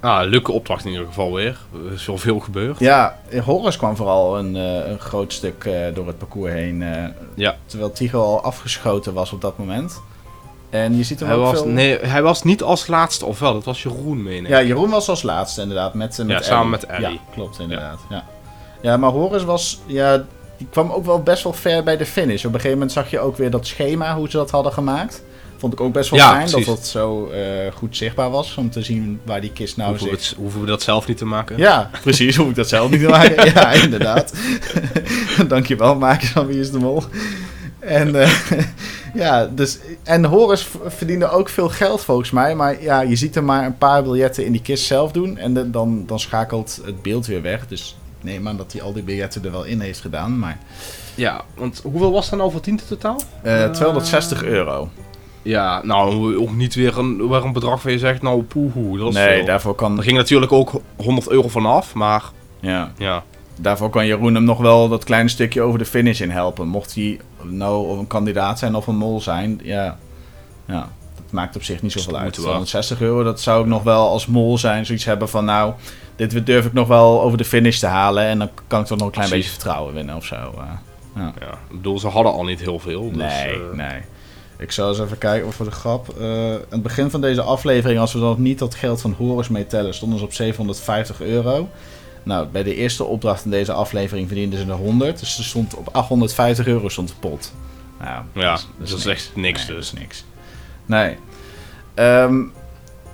[0.00, 1.56] Ah, leuke opdracht in ieder geval weer.
[1.86, 2.78] Er is wel veel gebeurd.
[2.78, 6.82] Ja, Horus kwam vooral een, eh, een groot stuk eh, door het parcours heen.
[6.82, 7.56] eh, Ja.
[7.66, 10.00] Terwijl Tycho al afgeschoten was op dat moment.
[10.70, 11.66] En je ziet hem Hij ook was, veel...
[11.68, 13.52] nee, hij was niet als laatste, of wel?
[13.52, 14.48] Dat was Jeroen, meen ik.
[14.48, 15.94] Ja, Jeroen was als laatste inderdaad.
[15.94, 16.86] Met, met Ja, samen Ellie.
[16.86, 17.14] met Ellie.
[17.26, 17.98] Ja, klopt inderdaad.
[18.10, 18.24] Ja.
[18.82, 18.96] Ja.
[18.96, 19.80] maar Horus was...
[19.86, 20.24] Ja,
[20.56, 22.38] die kwam ook wel best wel ver bij de finish.
[22.44, 25.22] Op een gegeven moment zag je ook weer dat schema, hoe ze dat hadden gemaakt.
[25.58, 26.66] Vond ik ook best wel Ja, fijn precies.
[26.66, 27.40] dat dat zo eh,
[27.74, 28.54] goed zichtbaar was.
[28.56, 30.28] Om te zien waar die kist nou hoeven, we zit.
[30.28, 31.56] het, hoeven we dat zelf niet te maken?
[31.56, 32.36] Ja, precies.
[32.36, 33.44] Hoef ik dat zelf niet te maken.
[33.52, 34.32] ja, inderdaad.
[35.48, 37.02] Dankjewel, makers van Wie is de Mol.
[37.78, 38.30] En eh,
[39.14, 39.78] ja, dus...
[40.02, 42.54] En Horus v- verdiende ook veel geld volgens mij.
[42.54, 45.38] Maar ja, je ziet er maar een paar biljetten in die kist zelf doen.
[45.38, 47.66] En de- dan, dan schakelt het beeld weer weg.
[47.66, 50.38] Dus neem aan dat hij al die biljetten er wel in heeft gedaan.
[50.38, 50.58] Maar
[51.14, 53.20] Ja, want hoeveel was dat nou voor tienten totaal?
[53.42, 54.90] eh 260 euro.
[55.42, 59.08] Ja, nou, ook niet weer een, weer een bedrag waar je zegt, nou, poehoe, dat
[59.08, 59.44] is Nee, veel.
[59.46, 59.96] daarvoor kan...
[59.96, 62.22] Er ging natuurlijk ook 100 euro vanaf, maar
[62.60, 62.92] Ja.
[62.96, 63.22] ja.
[63.60, 66.68] Daarvoor kan Jeroen hem nog wel dat kleine stukje over de finish in helpen.
[66.68, 69.98] Mocht hij nou een kandidaat zijn of een mol zijn, ja,
[70.66, 72.24] ja dat maakt op zich niet zoveel uit.
[72.24, 72.44] moet wel.
[72.44, 74.86] 260 euro, dat zou ik nog wel als mol zijn.
[74.86, 75.72] Zoiets hebben van, nou,
[76.16, 78.24] dit durf ik nog wel over de finish te halen.
[78.24, 79.46] En dan kan ik toch nog een klein Precies.
[79.46, 80.34] beetje vertrouwen winnen of zo.
[80.34, 80.62] eh.
[81.16, 81.32] ja.
[81.40, 81.50] ja.
[81.70, 83.08] Ik bedoel, ze hadden al niet heel veel.
[83.08, 84.00] Dus, nee, eh, nee.
[84.58, 86.14] Ik zal eens even kijken, voor de grap.
[86.20, 89.94] aan het begin van deze aflevering, als we dan niet dat geld van Horus meetellen,
[89.94, 91.68] stonden ze op 750 euro.
[92.22, 95.18] Nou, bij de eerste opdracht in deze aflevering verdienden ze er 100.
[95.18, 97.52] Dus er stond op 850 euro stond de pot.
[98.00, 99.90] Nou, Ja, dat is echt niks Nee, dus.
[99.90, 100.24] Dat niks.
[100.86, 101.16] Nee.
[101.94, 102.42] Ehm,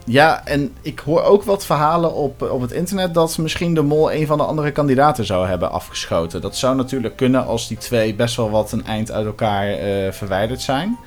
[0.06, 4.12] ja, en ik hoor ook wat verhalen op, op het internet dat misschien de mol
[4.12, 6.40] een van de andere kandidaten zou hebben afgeschoten.
[6.40, 10.12] Dat zou natuurlijk kunnen als die twee best wel wat een eind uit elkaar eh,
[10.12, 10.98] verwijderd zijn.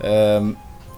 [0.00, 0.44] Ehm,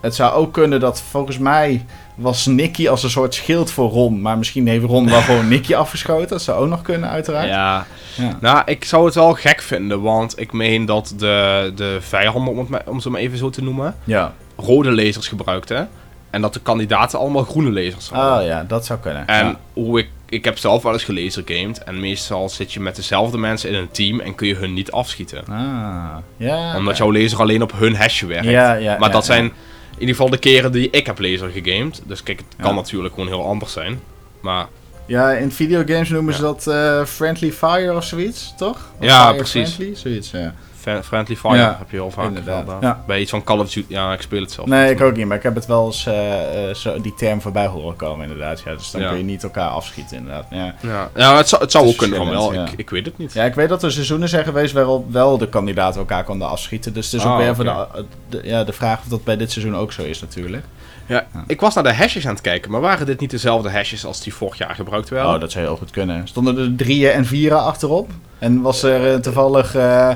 [0.01, 1.85] het zou ook kunnen dat volgens mij
[2.15, 4.21] was Nicky als een soort schild voor Ron.
[4.21, 6.29] Maar misschien heeft Ron wel gewoon Nicky afgeschoten.
[6.29, 7.49] Dat zou ook nog kunnen, uiteraard.
[7.49, 7.87] Ja,
[8.17, 8.37] Ja.
[8.41, 12.73] nou, ik zou het wel gek vinden, want ik meen dat de, de vijanden, om,
[12.73, 14.33] het om ze maar even zo te noemen, ja.
[14.57, 15.89] rode lasers gebruikten.
[16.31, 18.41] En dat de kandidaten allemaal groene lasers hadden.
[18.41, 19.27] Oh ja, dat zou kunnen.
[19.27, 19.59] En ja.
[19.73, 21.85] hoe ik, ik heb zelf wel eens gelaser gamed.
[21.85, 24.91] En meestal zit je met dezelfde mensen in een team en kun je hun niet
[24.91, 25.45] afschieten.
[25.49, 26.77] Ah, ja.
[26.77, 28.45] Omdat jouw laser alleen op hun hashje werkt.
[28.45, 32.03] Ja, ja, maar dat zijn in ieder geval de keren die ik heb laser gegamed.
[32.07, 34.01] Dus kijk, het kan natuurlijk gewoon heel anders zijn.
[34.41, 34.67] Maar
[35.07, 38.77] Ja, in videogames noemen ze dat eh, Friendly Fire of zoiets, toch?
[38.99, 39.73] Of Ja, precies.
[39.73, 40.55] Friendly, zoiets, ja.
[41.03, 42.59] Friendly Fire Ja, heb je heel vaak inderdaad.
[42.61, 42.83] inderdaad.
[42.83, 43.05] Ja.
[43.07, 43.93] Bij iets van Call of Duty.
[43.93, 46.07] Ja, ik speel het zelf Nee, ik ook niet, maar ik heb het wel eens
[46.07, 48.61] eh, eh, zo, die term voorbij horen komen, inderdaad.
[48.61, 49.09] Ja, dus dan Ja.
[49.09, 50.47] kun je niet elkaar afschieten, inderdaad.
[50.51, 50.75] Ja.
[50.83, 52.55] Ja, ja het zou, het zou Het ook kunnen wel.
[52.55, 53.33] Ik, ik weet het niet.
[53.33, 56.93] ja, ik weet dat er seizoenen zijn geweest waarop wel de kandidaten elkaar konden afschieten.
[56.93, 59.53] Dus het is ook Ah, weer de, de- ja, de vraag of dat bij dit
[59.53, 60.65] seizoen ook zo is, natuurlijk.
[61.11, 64.05] Ja, ik was naar de hashes aan het kijken, maar waren dit niet dezelfde hashes
[64.05, 65.35] als die vorig jaar gebruikt werden?
[65.35, 66.29] Oh, dat zou heel goed kunnen.
[66.29, 68.11] Stonden er drieën en vieren achterop?
[68.39, 69.75] En was er eh, toevallig...
[69.75, 70.11] eh,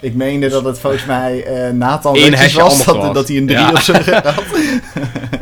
[0.00, 3.12] ik meende dat het volgens mij eh Nathan Eén was, dat, was.
[3.14, 3.80] dat hij een drie Ja.
[3.80, 4.44] zijn rug had.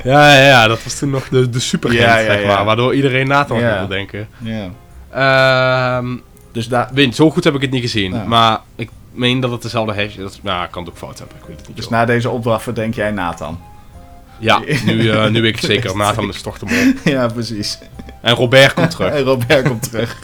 [0.04, 2.46] Ja, ja, ja, dat was toen nog de, de super Ja, ja, zeg ja.
[2.46, 3.72] maar, waardoor iedereen Nathan Ja.
[3.78, 4.28] wilde denken.
[4.38, 4.68] Ja.
[5.10, 6.06] Ehm
[6.52, 6.88] Dus daar...
[6.92, 8.24] Win, zo goed heb ik het niet gezien, Ja.
[8.24, 10.40] maar ik meen dat het dezelfde hash is.
[10.42, 11.76] Nou, ik kan het ook fout hebben, ik weet het niet.
[11.76, 11.94] Dus joh.
[11.94, 13.60] na deze opdracht verdenk jij Nathan.
[14.42, 15.96] Ja, nu, eh, nu weet ik zeker.
[15.96, 17.12] Nathan is toch de mol.
[17.14, 17.78] Ja, precies.
[18.20, 19.12] En Robert komt terug.
[19.16, 20.18] En Robert komt terug.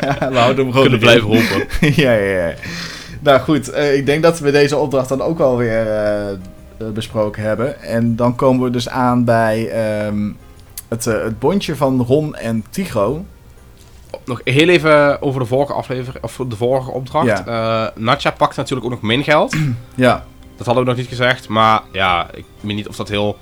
[0.00, 1.66] ja, we houden hem gewoon Kunnen blijven hopen.
[2.02, 2.54] ja, ja, ja.
[3.24, 6.36] Nou goed, eh, ik denk dat we deze opdracht dan ook alweer eh, eh,
[6.94, 7.82] besproken hebben.
[7.82, 10.30] En dan komen we dus aan bij ehm,
[10.88, 13.24] het, het bondje van Ron en Tigo.
[14.24, 17.26] Nog heel even over de vorige aflevering, of de vorige opdracht.
[17.26, 17.92] Ja.
[17.96, 19.56] Natja pakt natuurlijk ook nog min geld.
[19.94, 20.24] Ja,
[20.56, 23.38] Dat hadden we nog niet gezegd, maar ja, ik weet niet of dat heel,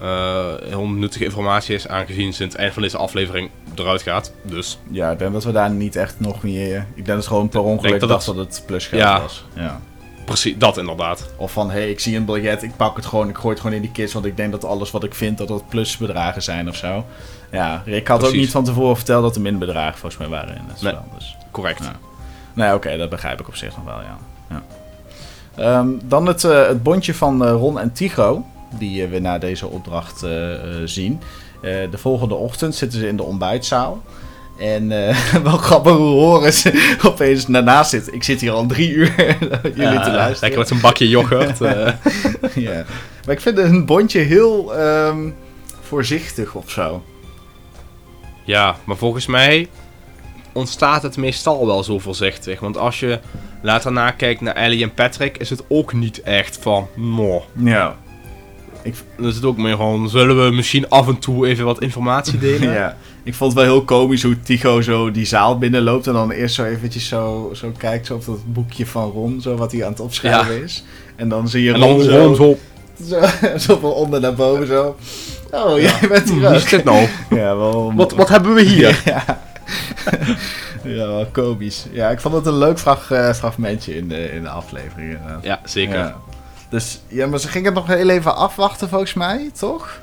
[0.00, 4.32] eh, heel nuttige informatie is, aangezien in het eind van deze aflevering eruit gaat.
[4.42, 6.76] Dus ja, ik denk dat we daar niet echt nog meer...
[6.76, 9.20] Ik denk dat het gewoon per ongeluk dat het- dat het plusgeld Ja.
[9.20, 9.44] was.
[9.54, 9.80] Ja.
[10.24, 11.30] precies, dat inderdaad.
[11.36, 13.60] Of van, hé, hey, ik zie een biljet, ik pak het gewoon, ik gooi het
[13.60, 16.42] gewoon in die kist, want ik denk dat alles wat ik vind, dat dat plusbedragen
[16.42, 17.04] zijn of zo.
[17.50, 20.64] Ja, ik had ook niet van tevoren verteld dat er minbedragen volgens mij waren in
[20.68, 20.92] het Nee.
[20.92, 21.04] spel.
[21.18, 21.36] Dus.
[21.50, 21.84] Correct.
[21.84, 21.92] Ja.
[22.52, 24.16] Nee, oké, dat begrijp ik op zich nog wel, ja.
[24.50, 24.62] ja.
[25.56, 28.44] Ehm, dan het, eh, het bondje van eh, Ron en Tigo,
[28.78, 30.24] die eh, we na deze opdracht
[30.84, 31.20] zien.
[31.62, 34.02] De volgende ochtend zitten ze in de ontbijtzaal.
[34.58, 34.88] En
[35.44, 38.14] wel grappig hoe horen ze opeens daarnaast zit.
[38.14, 39.14] Ik zit hier al drie uur
[39.74, 40.40] jullie te luisteren.
[40.40, 41.58] Lekker met een bakje yoghurt.
[42.54, 42.84] ja.
[43.26, 45.30] Maar ik vind hun bondje heel ehm,
[45.80, 47.02] voorzichtig of zo.
[48.44, 49.68] Ja, maar volgens mij
[50.52, 52.60] ontstaat het meestal wel zo voorzichtig.
[52.60, 53.18] Want als je
[53.62, 57.44] later nakijkt naar Ellie en Patrick, is het ook niet echt van, no.
[57.56, 57.96] Ja.
[59.16, 62.38] Dan is het ook meer gewoon, zullen we misschien af en toe even wat informatie
[62.48, 62.72] delen?
[62.72, 62.96] ja.
[63.24, 66.54] Ik vond het wel heel komisch hoe Tycho zo die zaal binnenloopt en dan eerst
[66.54, 69.90] zo eventjes zo, zo kijkt zo op dat boekje van Ron, zo wat hij aan
[69.90, 70.84] het opschrijven is.
[71.16, 72.56] En dan zie je En Ron, dan zo, zo,
[73.08, 73.20] zo,
[73.66, 74.96] zo van onder naar boven zo.
[75.50, 77.06] Oh, jij bent hier wie is dit nou?
[77.30, 77.92] Ja, wel...
[77.94, 79.02] Wat, wat hebben we hier?
[79.04, 79.42] Ja.
[80.84, 81.84] ja, wel komisch.
[81.92, 85.12] Ja, ik vond het een leuk frag, eh, fragmentje in de, in de aflevering.
[85.12, 85.44] inderdaad.
[85.44, 85.98] Ja, zeker.
[85.98, 86.16] Ja.
[86.70, 90.00] Dus, ja, maar ze gingen het nog heel even afwachten volgens mij, toch?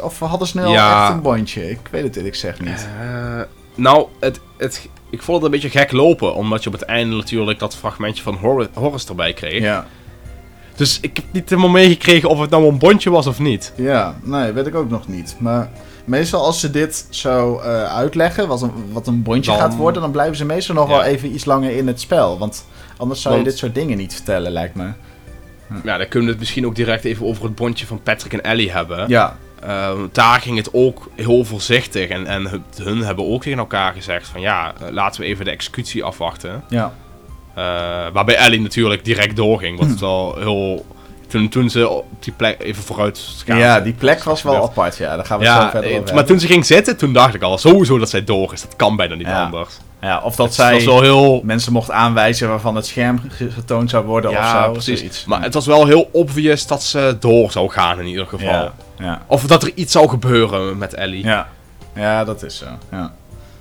[0.00, 1.02] Of hadden ze nu al Ja.
[1.04, 1.70] echt een bondje?
[1.70, 2.88] Ik weet het eerlijk gezegd niet.
[3.00, 3.40] Eh,
[3.74, 7.16] nou, het, het, ik vond het een beetje gek lopen, omdat je op het einde
[7.16, 9.62] natuurlijk dat fragmentje van Hor Horus erbij kreeg.
[9.62, 9.86] Ja.
[10.74, 13.72] Dus ik heb niet helemaal meegekregen of het nou een bondje was of niet.
[13.76, 15.36] ja, nee, weet ik ook nog niet.
[15.38, 15.70] Maar
[16.06, 20.02] meestal als ze dit zo eh, uitleggen, wat een, wat een bondje Dan- gaat worden,
[20.02, 20.94] dan blijven ze meestal nog Ja.
[20.94, 22.38] wel even iets langer in het spel.
[22.38, 22.66] Want
[22.96, 24.88] anders zou je dit soort dingen niet vertellen, lijkt me.
[25.84, 28.42] Ja, dan kunnen we het misschien ook direct even over het bondje van Patrick en
[28.44, 29.08] Ellie hebben.
[29.08, 32.08] Ja, Ehm, daar ging het ook heel voorzichtig.
[32.08, 35.44] En, en het- hun hebben ook tegen elkaar gezegd van ja, eh, laten we even
[35.44, 36.62] de executie afwachten.
[36.68, 36.92] ja.
[37.54, 37.62] Eh,
[38.12, 39.78] waarbij Ellie natuurlijk direct doorging.
[39.78, 40.86] Wat het wel heel...
[41.28, 44.70] Toen, toen ze op die plek even vooruit ja, die plek was wel gebeurd.
[44.70, 45.16] apart, ja.
[45.16, 47.42] Daar gaan we zo verder eh, over maar toen ze ging zitten, toen dacht ik
[47.42, 48.62] al sowieso dat zij door is.
[48.62, 49.44] Dat kan bijna niet Ja.
[49.44, 49.74] anders.
[50.00, 51.40] Ja, of dat Het zij heel...
[51.44, 54.70] mensen mocht aanwijzen waarvan het scherm ge- getoond zou worden of Ja, zo.
[54.72, 54.98] precies.
[54.98, 55.24] zoiets.
[55.24, 58.48] Maar het was wel heel obvious dat ze door zou gaan in ieder geval.
[58.48, 61.24] ja, ja, Of dat er iets zou gebeuren met Ellie.
[61.24, 61.48] ja.
[61.94, 62.66] Ja, dat is zo.
[62.90, 63.12] Ja.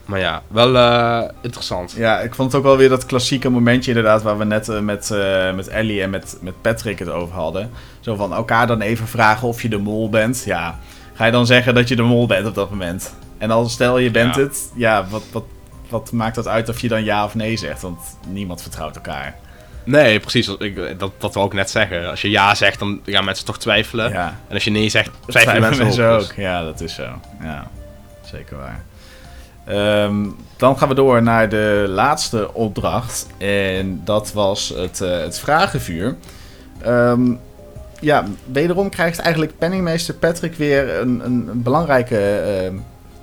[0.05, 1.91] Maar ja, wel eh, interessant.
[1.97, 4.21] ja, ik vond het ook wel weer dat klassieke momentje inderdaad...
[4.21, 7.71] waar we net eh, met, eh, met Ellie en met, met Patrick het over hadden.
[7.99, 10.43] Zo van elkaar dan even vragen of je de mol bent.
[10.45, 10.79] Ja,
[11.13, 13.13] ga je dan zeggen dat je de mol bent op dat moment?
[13.37, 14.41] En dan stel je bent Ja.
[14.41, 15.43] het, ja, wat, wat,
[15.89, 17.81] wat maakt dat uit of je dan ja of nee zegt?
[17.81, 19.35] Want niemand vertrouwt elkaar.
[19.83, 20.47] Nee, precies.
[20.47, 22.09] Ik, dat, dat wil ik net zeggen.
[22.09, 24.11] Als je ja zegt, dan gaan mensen toch twijfelen.
[24.11, 26.19] Ja, En als je nee zegt, twijfelen mensen, ook.
[26.19, 26.31] dus.
[26.35, 27.07] Ja, dat is zo.
[27.41, 27.67] Ja,
[28.31, 28.83] zeker waar.
[29.65, 30.25] Ehm,
[30.58, 33.28] dan gaan we door naar de laatste opdracht.
[33.38, 36.15] En dat was het, eh, het vragenvuur.
[36.82, 37.34] Ehm,
[37.99, 42.71] ja, wederom krijgt eigenlijk penningmeester Patrick weer een, een, belangrijke eh,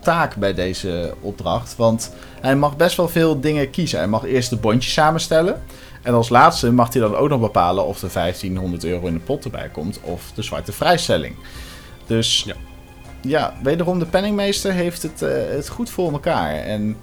[0.01, 1.77] taak bij deze opdracht.
[1.77, 3.99] Want hij mag best wel veel dingen kiezen.
[3.99, 5.63] Hij mag eerst de bondjes samenstellen.
[6.03, 9.21] En als laatste mag hij dan ook nog bepalen of er 1500 euro in de
[9.21, 11.35] pot erbij komt of de zwarte vrijstelling.
[12.07, 12.55] Dus Ja.
[13.23, 16.55] Ja, wederom de penningmeester heeft het, eh, het goed voor elkaar.
[16.55, 16.97] En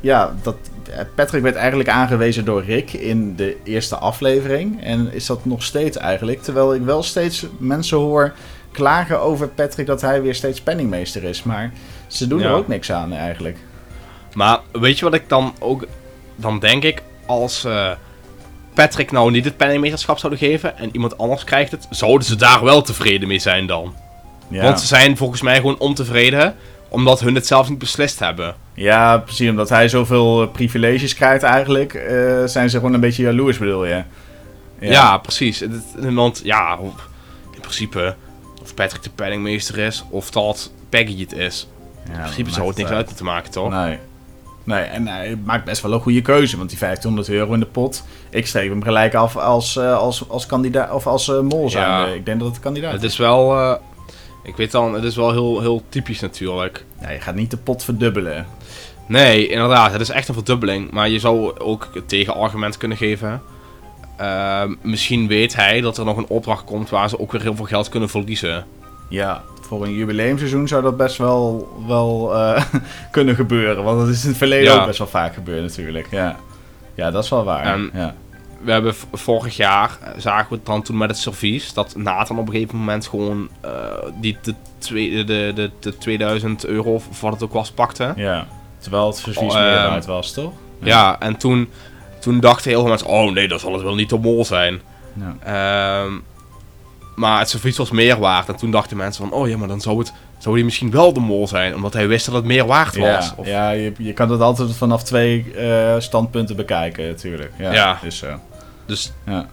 [0.00, 0.56] ja, dat,
[0.90, 4.82] eh, Patrick werd eigenlijk aangewezen door Rick in de eerste aflevering.
[4.82, 6.42] En is dat nog steeds eigenlijk.
[6.42, 8.32] Terwijl ik wel steeds mensen hoor
[8.72, 11.42] klagen over Patrick dat hij weer steeds penningmeester is.
[11.42, 11.72] Maar
[12.06, 12.44] ze doen Ja.
[12.44, 13.58] er ook niks aan eigenlijk.
[14.34, 15.86] Maar weet je wat ik dan ook...
[16.36, 17.90] Dan denk ik, als eh,
[18.74, 20.78] Patrick nou niet het penningmeesterschap zouden geven...
[20.78, 21.86] en iemand anders krijgt het...
[21.90, 23.94] zouden ze daar wel tevreden mee zijn dan?
[24.54, 26.54] Ja, Want ze zijn volgens mij gewoon ontevreden...
[26.88, 28.54] omdat hun het zelf niet beslist hebben.
[28.74, 29.48] ja precies.
[29.50, 33.84] Omdat hij zoveel eh, privileges krijgt eigenlijk, eh, zijn ze gewoon een beetje jaloers bedoel
[33.86, 34.02] je.
[34.80, 35.64] Ja, precies.
[35.98, 36.78] Want ja,
[37.54, 38.14] in principe...
[38.62, 40.04] of Patrick de penningmeester is...
[40.10, 41.68] of dat Peggy het is.
[42.06, 43.70] Ja, In principe zou het niks uit moeten maken, toch?
[43.70, 43.98] Nee.
[44.64, 47.66] Nee, en hij maakt best wel een goede keuze, want die 1500 euro in de
[47.66, 48.04] pot.
[48.30, 51.88] Ik streep hem gelijk af als, eh, als, als kandidaat of als mol zijn.
[51.88, 52.06] Ja.
[52.06, 53.16] Ik denk dat het kandidaat Het is.
[53.16, 53.78] wel...
[54.44, 56.84] ik weet dan, het is wel heel, heel typisch natuurlijk.
[57.00, 58.46] Ja, je gaat niet de pot verdubbelen.
[59.08, 60.90] Nee, inderdaad, het is echt een verdubbeling.
[60.90, 63.42] Maar je zou ook het tegenargument kunnen geven.
[64.16, 67.56] Ehm, misschien weet hij dat er nog een opdracht komt waar ze ook weer heel
[67.56, 68.66] veel geld kunnen verliezen.
[69.08, 72.64] Ja, voor een jubileumseizoen zou dat best wel, wel eh,
[73.10, 73.84] kunnen gebeuren.
[73.84, 74.80] Want dat is in het verleden Ja.
[74.80, 76.06] ook best wel vaak gebeurd natuurlijk.
[76.10, 76.36] Ja,
[76.94, 77.64] ja dat is wel waar.
[77.64, 78.14] En- ja.
[78.64, 82.38] We hebben vorig jaar, eh, zagen we het dan toen met het servies, dat Nathan
[82.38, 83.70] op een gegeven moment gewoon eh,
[84.20, 88.12] die de, twee, de, de, de 2000 euro of wat het ook was pakte.
[88.16, 88.46] ja,
[88.78, 90.52] terwijl het servies Oh, meer ehm, waard was, toch?
[90.82, 91.70] Ja, en toen,
[92.20, 94.80] toen dachten heel veel mensen, oh nee, dat zal het wel niet de mol zijn.
[95.14, 96.02] Ja.
[96.04, 96.12] Ehm,
[97.14, 98.48] maar het servies was meer waard.
[98.48, 101.12] En toen dachten mensen van, oh ja, maar dan zou het zou hij misschien wel
[101.12, 101.74] de mol zijn.
[101.74, 103.06] Omdat hij wist dat het meer waard was.
[103.06, 107.52] Ja, Of- ja je, je kan het altijd vanaf twee eh, standpunten bekijken, natuurlijk.
[107.58, 107.98] Ja, Ja.
[108.02, 108.26] is zo.
[108.86, 109.48] Dus Ja.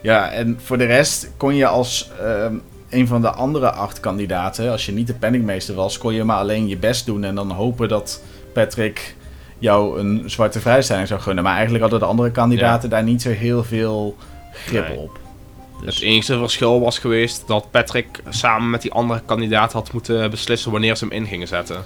[0.00, 2.54] ja, en voor de rest kon je als ehm,
[2.90, 6.36] een van de andere acht kandidaten, als je niet de penningmeester was, kon je maar
[6.38, 9.14] alleen je best doen en dan hopen dat Patrick
[9.58, 11.44] jou een zwarte vrijstelling zou gunnen.
[11.44, 14.16] Maar eigenlijk hadden de andere kandidaten daar niet zo heel veel
[14.52, 14.98] grip Nee.
[14.98, 15.18] op.
[15.84, 20.70] het enige verschil was geweest dat Patrick samen met die andere kandidaat had moeten beslissen
[20.72, 21.76] wanneer ze hem in gingen zetten.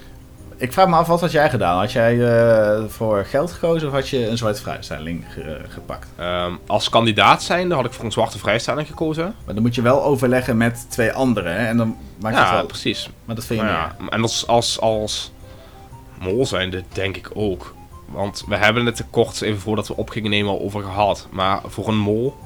[0.59, 1.79] Ik vraag me af, wat had jij gedaan?
[1.79, 6.09] Had jij eh, voor geld gekozen of had je een zwarte vrijstelling ge- gepakt?
[6.17, 9.35] Ehm, als kandidaat zijnde had ik voor een zwarte vrijstelling gekozen.
[9.45, 11.67] Maar dan moet je wel overleggen met twee anderen hè?
[11.67, 12.67] en dan maakt het Ja, wel...
[12.67, 13.11] precies.
[13.25, 13.75] Maar dat vind je meer.
[13.75, 15.33] ja, en als, als, als
[16.21, 17.75] mol zijnde denk ik ook.
[18.09, 21.27] Want we hebben het er kort even voordat we op gingen nemen al over gehad.
[21.31, 22.37] Maar voor een mol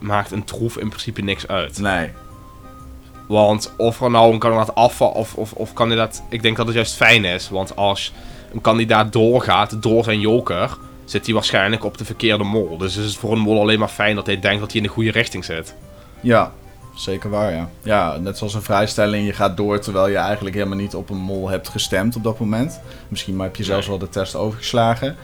[0.00, 1.78] maakt een troef in principe niks uit.
[1.78, 2.10] Nee.
[3.28, 6.22] Want of er nou een kandidaat afvalt of, of, of kandidaat...
[6.28, 7.48] Ik denk dat het juist fijn is.
[7.48, 8.12] Want als
[8.52, 10.76] een kandidaat doorgaat door zijn joker...
[11.04, 12.76] zit hij waarschijnlijk op de verkeerde mol.
[12.78, 14.86] Dus is het voor een mol alleen maar fijn dat hij denkt dat hij in
[14.86, 15.74] de goede richting zit.
[16.20, 16.52] Ja,
[16.94, 17.68] zeker waar, ja.
[17.82, 21.16] Ja, net zoals een vrijstelling, je gaat door terwijl je eigenlijk helemaal niet op een
[21.16, 22.80] mol hebt gestemd op dat moment.
[23.08, 25.16] Misschien maar heb je zelfs wel de test overgeslagen.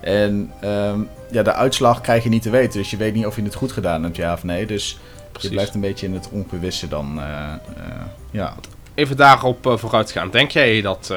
[0.00, 3.36] En ehm, ja, de uitslag krijg je niet te weten, dus je weet niet of
[3.36, 4.66] je het goed gedaan hebt, ja of nee.
[4.66, 4.98] Dus
[5.42, 5.56] je Precies.
[5.56, 7.20] blijft een beetje in het ongewisse dan.
[7.20, 7.58] eh, eh,
[8.30, 8.54] ja.
[8.94, 10.30] Even daarop uh, vooruit gaan.
[10.30, 11.14] Denk jij dat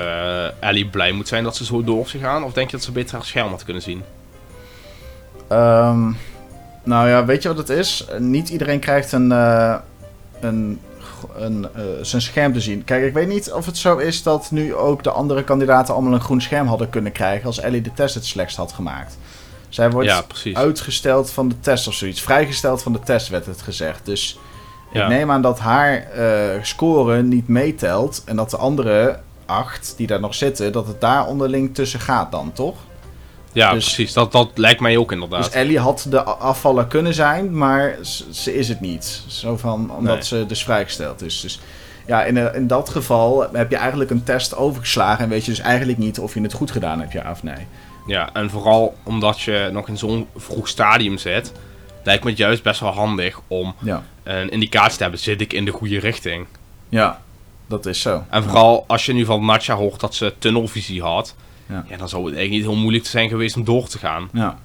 [0.59, 2.43] Ellie blij moet zijn dat ze zo door is gegaan?
[2.43, 4.03] Of denk je dat ze beter haar scherm had kunnen zien?
[5.47, 6.11] Ehm,
[6.83, 8.05] nou ja, weet je wat het is?
[8.17, 9.75] Niet iedereen krijgt een, eh,
[10.39, 10.79] een,
[11.37, 12.83] een, eh, zijn scherm te zien.
[12.83, 16.13] Kijk, ik weet niet of het zo is dat nu ook de andere kandidaten allemaal
[16.13, 19.17] een groen scherm hadden kunnen krijgen als Ellie de test het slechtst had gemaakt.
[19.69, 22.21] Zij wordt Ja, uitgesteld van de test of zoiets.
[22.21, 24.05] Vrijgesteld van de test werd het gezegd.
[24.05, 24.39] Dus
[24.93, 25.03] Ja.
[25.03, 28.21] ik neem aan dat haar eh, score niet meetelt.
[28.25, 32.31] En dat de andere acht die daar nog zitten, dat het daar onderling tussen gaat
[32.31, 32.75] dan, toch?
[33.51, 34.13] Ja, Dus- precies.
[34.13, 35.43] Dat, dat lijkt mij ook inderdaad.
[35.43, 37.95] Dus Ellie had de afvaller kunnen zijn, maar
[38.31, 39.21] ze, is het niet.
[39.27, 40.23] Zo van, omdat Nee.
[40.23, 41.41] ze dus vrijgesteld is.
[41.41, 41.59] Dus
[42.05, 45.51] ja, in, eh, in dat geval heb je eigenlijk een test overgeslagen en weet je
[45.51, 47.67] dus eigenlijk niet of je het goed gedaan hebt, ja of nee.
[48.09, 51.51] Ja, en vooral omdat je nog in zo'n vroeg stadium zit,
[52.03, 55.53] lijkt me het juist best wel handig om Ja, een indicatie te hebben, zit ik
[55.53, 56.45] in de goede richting?
[56.89, 57.21] ja
[57.67, 58.23] dat is zo.
[58.29, 61.85] En vooral als je nu van Natja hoort dat ze tunnelvisie had, Ja.
[61.89, 61.97] ja.
[61.97, 64.29] dan zou het eigenlijk niet heel moeilijk zijn geweest om door te gaan.
[64.33, 64.57] Ja.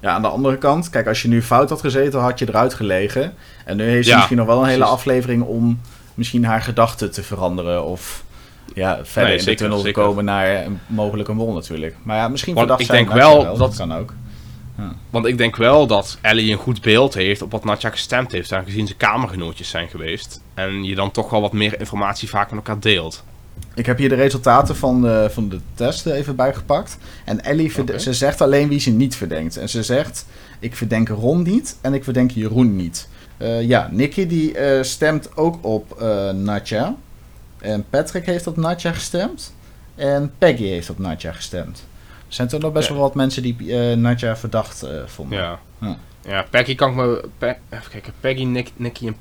[0.00, 2.74] ja, aan de andere kant, kijk, als je nu fout had gezeten, had je eruit
[2.74, 3.34] gelegen.
[3.64, 4.94] En nu heeft ze Ja, misschien nog wel een hele precies.
[4.96, 5.80] aflevering om
[6.14, 7.84] misschien haar gedachten te veranderen.
[7.84, 8.24] Of
[8.74, 10.02] ja, verder Nee, in de tunnel zeker.
[10.02, 11.94] komen naar een mogelijke mol natuurlijk.
[12.02, 14.14] Maar ja, misschien Want ik zijn denk wel dat- kan ook.
[14.78, 14.92] Ja.
[15.10, 18.52] Want ik denk wel dat Ellie een goed beeld heeft op wat Natja gestemd heeft,
[18.52, 20.40] aangezien ze kamergenootjes zijn geweest.
[20.54, 23.24] En je dan toch wel wat meer informatie vaak met elkaar deelt.
[23.74, 26.98] Ik heb hier de resultaten van de, van de test even bijgepakt.
[27.24, 29.56] En Ellie, ze zegt alleen wie ze niet verdenkt.
[29.56, 30.26] En ze zegt,
[30.58, 33.08] ik verdenk Ron niet en ik verdenk Jeroen niet.
[33.36, 36.96] Eh, ja, Nicky die eh, stemt ook op eh Natja.
[37.60, 39.54] En Patrick heeft op Natja gestemd.
[39.94, 41.84] En Peggy heeft op Natja gestemd.
[42.28, 45.38] Er zijn toch nog best wel wat mensen die Natja verdacht eh, vonden.
[45.38, 45.58] Ja.
[45.80, 45.96] Ja.
[46.24, 47.28] Ja, Peggy kan ik me...
[47.38, 49.16] Pe- even kijken, Peggy, Nick, Nicky en...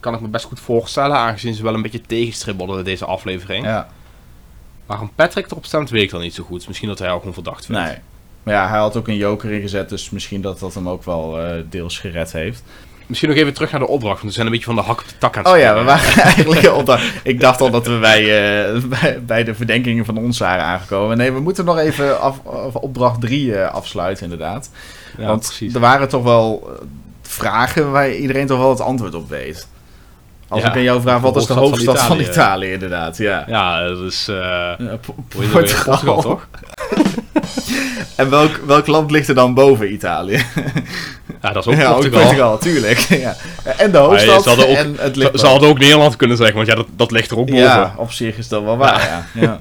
[0.00, 3.64] Kan ik me best goed voorstellen, aangezien ze wel een beetje tegenstribbelden in deze aflevering.
[3.64, 3.88] Ja,
[4.86, 6.66] Waarom Patrick erop stemt, weet ik dan niet zo goed.
[6.68, 7.82] Misschien dat hij al gewoon verdacht vindt.
[7.82, 7.96] nee.
[8.42, 11.40] Maar ja, hij had ook een joker ingezet, dus misschien dat dat hem ook wel
[11.40, 12.62] eh, deels gered heeft.
[13.06, 15.00] Misschien nog even terug naar de opdracht, want we zijn een beetje van de hak
[15.00, 17.00] op de tak aan het Oh ja, we waren eigenlijk op dat.
[17.22, 18.20] Ik dacht al dat we bij,
[18.74, 21.16] eh, bij, bij de verdenkingen van ons waren aangekomen.
[21.16, 22.38] Nee, we moeten nog even af,
[22.72, 24.70] opdracht 3 afsluiten, inderdaad.
[25.18, 25.74] Ja, Want precies.
[25.74, 26.84] er waren toch wel eh,
[27.22, 29.66] vragen waar iedereen toch wel het antwoord op weet.
[30.48, 32.72] Als Ja, ik aan jou vraag, wat is de hoofdstad van Italië?
[32.72, 33.16] Inderdaad.
[33.16, 33.44] Ja.
[33.46, 34.28] Ja, dat is...
[34.28, 35.82] eh Ja, Po- hoe heet dat weer?
[35.84, 36.46] Portugal, toch?
[38.16, 40.44] En welk, welk land ligt er dan boven Italië?
[41.42, 42.20] Ja, dat is ook ja, Portugal.
[42.20, 42.98] ook Portugal, tuurlijk.
[43.26, 43.36] ja.
[43.76, 46.68] En de hoofdstad ze hadden ook, en het ze, hadden ook Nederland kunnen zeggen, want
[46.68, 47.62] ja, dat, dat ligt er ook boven.
[47.64, 49.40] Ja, op zich is dat wel waar, ja.
[49.40, 49.60] Ja,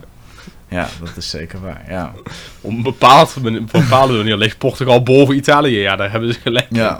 [0.69, 2.13] ja dat is zeker waar, ja.
[2.61, 5.79] Op een bepaald, op een bepaalde manier ligt Portugal boven Italië.
[5.79, 6.67] Ja, daar hebben ze gelijk.
[6.69, 6.99] Ja.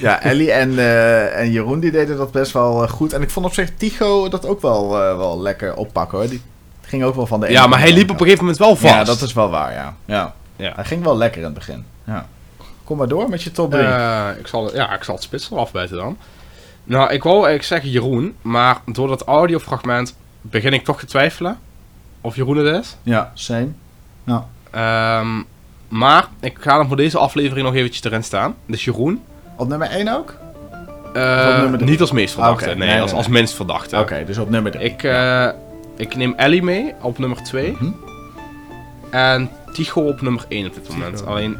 [0.00, 3.12] Ja, Ellie en, eh, en Jeroen die deden dat best wel eh, goed.
[3.12, 6.28] En ik vond op zich Tycho dat ook wel, eh, wel lekker oppakken hoor.
[6.28, 6.42] Die
[6.94, 8.76] ging ook wel van de ene Ja, maar hij liep op een gegeven moment wel
[8.76, 8.94] vast.
[8.94, 9.94] Ja, dat is wel waar, ja.
[10.04, 10.34] ja.
[10.56, 10.72] Ja.
[10.74, 11.84] Hij ging wel lekker in het begin.
[12.04, 12.26] Ja.
[12.84, 13.82] Kom maar door met je top 3.
[13.84, 16.16] Eh, ik zal, ja, ik zal het spits eraf bijten dan.
[16.84, 21.58] Nou, ik wou eigenlijk zeggen Jeroen, maar door dat audiofragment begin ik toch te twijfelen
[22.20, 22.96] of Jeroen het is.
[23.02, 23.68] ja, same.
[24.70, 25.42] Ehm,
[25.88, 28.54] maar ik ga hem voor deze aflevering nog eventjes erin staan.
[28.66, 29.22] Dus Jeroen.
[29.56, 30.34] Op nummer 1 ook?
[31.14, 31.90] eh, op nummer drie?
[31.90, 33.98] niet als meest verdachte, Oké, nee, nee, als, nee, als minst verdachte.
[33.98, 34.84] Oké, dus op nummer 3.
[34.84, 35.48] Ik, eh,
[35.96, 37.90] ik neem Ellie mee op nummer 2 Mhm.
[39.10, 41.26] en Tycho op nummer 1 op dit moment.
[41.26, 41.56] Alleen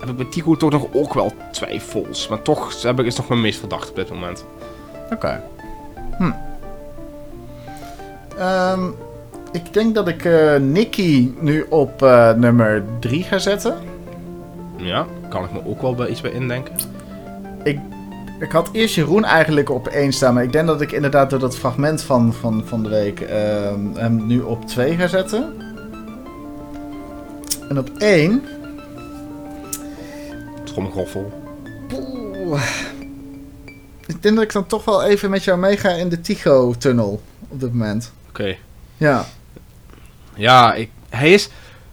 [0.00, 2.28] heb ik bij Tycho toch nog ook wel twijfels.
[2.28, 4.44] Maar toch heb ik, is nog mijn meest verdachte op dit moment.
[5.12, 5.42] Oké.
[6.18, 6.30] Hm.
[8.38, 8.80] Ehm,
[9.52, 13.76] ik denk dat ik eh Nicky nu op eh, nummer 3 ga zetten.
[14.76, 16.74] Ja, kan ik me ook wel bij iets bij indenken.
[17.62, 17.78] Ik
[18.52, 21.56] had eerst Jeroen eigenlijk op 1 staan, maar ik denk dat ik inderdaad door dat
[21.56, 25.54] fragment van, van, van de week ehm, hem nu op 2 ga zetten.
[27.68, 28.42] En op 1.
[30.64, 31.32] Tromgroffel.
[34.06, 37.60] Ik denk dat ik dan toch wel even met jou meega in de Tycho-tunnel op
[37.60, 38.12] dit moment.
[38.28, 38.56] Oké.
[38.96, 39.26] Ja.
[40.34, 41.48] Ja, ik, hij is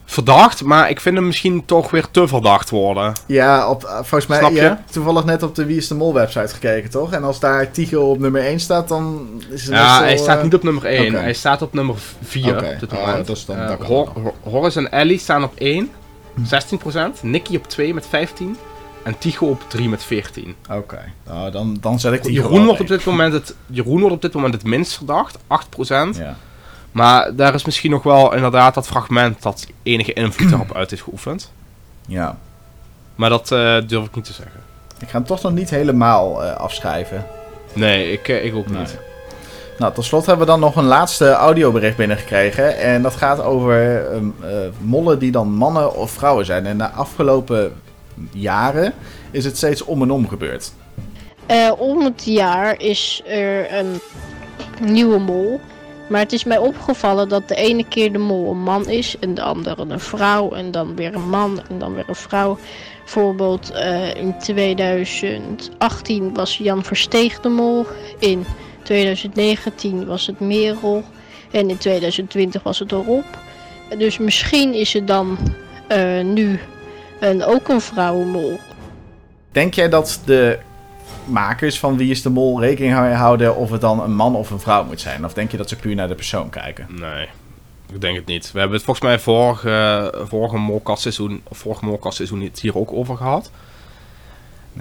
[0.06, 3.14] verdacht, maar ik vind hem misschien toch weer te verdacht worden.
[3.28, 4.56] Ja, op, eh, volgens mij, Snap je?
[4.56, 7.12] je hebt toevallig net op de Wie is de Mol website gekeken, toch?
[7.14, 10.44] En als daar Tycho op nummer 1 staat, dan is het Ja, hij staat eh,
[10.44, 11.08] niet op nummer 1.
[11.08, 11.18] oké.
[11.22, 12.72] Hij staat op nummer 4 Oké.
[12.74, 14.10] op dit Oh, dat is dan- Eh, dat Hor-.
[14.22, 15.90] Hor- Horace en Ellie staan op 1,
[16.44, 17.24] 16%.
[17.24, 18.58] Nicky op 2 met 15.
[19.04, 20.56] En Tycho op 3 met 14.
[20.72, 24.22] Oké, nou, dan, dan zet ik Jeroen wordt, op dit moment het, Jeroen wordt op
[24.22, 26.18] dit moment het minst verdacht, 8%.
[26.18, 26.36] Ja.
[26.94, 31.02] Maar daar is misschien nog wel inderdaad dat fragment dat enige invloed erop uit heeft
[31.02, 31.52] geoefend.
[32.08, 32.38] ja.
[33.16, 34.62] Maar dat eh, durf ik niet te zeggen.
[35.00, 37.26] Ik ga hem toch nog niet helemaal eh, afschrijven.
[37.74, 38.80] Nee, ik, eh, ik ook Nee.
[38.80, 38.98] niet.
[39.78, 42.78] Nou, tot slot hebben we dan nog een laatste audiobericht binnengekregen.
[42.78, 46.66] En dat gaat over ehm, eh, mollen die dan mannen of vrouwen zijn.
[46.66, 47.74] En de afgelopen
[48.32, 48.94] jaren
[49.32, 50.72] is het steeds om en om gebeurd.
[51.46, 54.00] Eh, om het jaar is er een
[54.82, 55.60] nieuwe mol.
[56.08, 59.34] Maar het is mij opgevallen dat de ene keer de mol een man is en
[59.34, 60.52] de andere een vrouw.
[60.52, 62.58] En dan weer een man en dan weer een vrouw.
[63.00, 67.86] Bijvoorbeeld eh, in 2018 was Jan Versteeg de mol.
[68.20, 68.46] In
[68.84, 71.04] 2019 was het Merel.
[71.52, 73.26] En in 2020 was het Rob.
[73.98, 75.38] Dus misschien is het dan
[75.88, 76.60] eh, nu
[77.20, 78.60] een, ook een vrouwenmol.
[79.52, 80.60] Denk jij dat de
[81.26, 84.60] makers van Wie is de Mol rekening houden of het dan een man of een
[84.60, 85.26] vrouw moet zijn?
[85.26, 86.88] Of denk je dat ze puur naar de persoon kijken?
[87.00, 87.28] Nee,
[87.94, 88.52] ik denk het niet.
[88.52, 93.18] We hebben het volgens mij vorige, vorige molkastseizoen, of vorige molkastseizoen het hier ook over
[93.18, 93.52] gehad.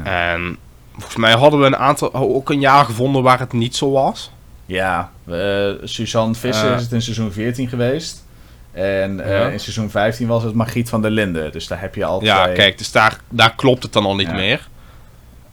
[0.03, 0.57] En
[0.93, 4.31] volgens mij hadden we een aantal, ook een jaar gevonden waar het niet zo was.
[4.67, 6.77] Ja, eh, Suzanne Visser Eh.
[6.77, 8.25] is het in seizoen 14 geweest.
[8.73, 9.47] En eh, Ja.
[9.49, 11.53] in seizoen 15 was het Margriet van der Linden.
[11.53, 14.27] Dus daar heb je al Ja, kijk, dus daar, daar klopt het dan al niet
[14.27, 14.33] Ja.
[14.35, 14.69] meer.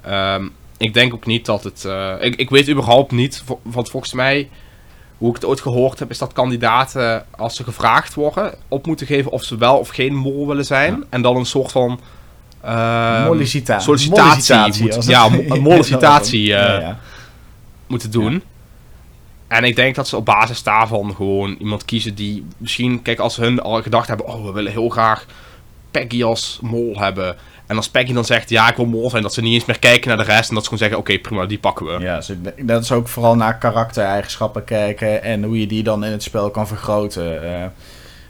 [0.01, 0.47] Ehm,
[0.79, 1.85] ik denk ook niet dat het...
[1.85, 4.49] eh, ik, ik weet überhaupt niet, want volgens mij,
[5.17, 9.07] hoe ik het ooit gehoord heb, is dat kandidaten, als ze gevraagd worden, op moeten
[9.07, 10.93] geven of ze wel of geen mol willen zijn.
[10.95, 11.03] Ja.
[11.09, 11.99] En dan een soort van
[13.25, 16.99] Mollicita- sollicitatie, moet- ja, een mollicitatie Ja, ja.
[17.87, 18.43] moeten doen.
[19.47, 23.35] En ik denk dat ze op basis daarvan gewoon iemand kiezen die misschien, kijk, als
[23.35, 25.25] hun al gedacht hebben, oh, we willen heel graag
[25.91, 27.35] Peggy als mol hebben.
[27.69, 29.79] En als Peggy dan zegt, ja, ik wil mol zijn, dat ze niet eens meer
[29.79, 31.99] kijken naar de rest en dat ze gewoon zeggen, oké, prima, die pakken we.
[31.99, 32.21] Ja,
[32.61, 36.49] dat is ook vooral naar karaktereigenschappen kijken en hoe je die dan in het spel
[36.49, 37.43] kan vergroten.
[37.43, 37.65] Eh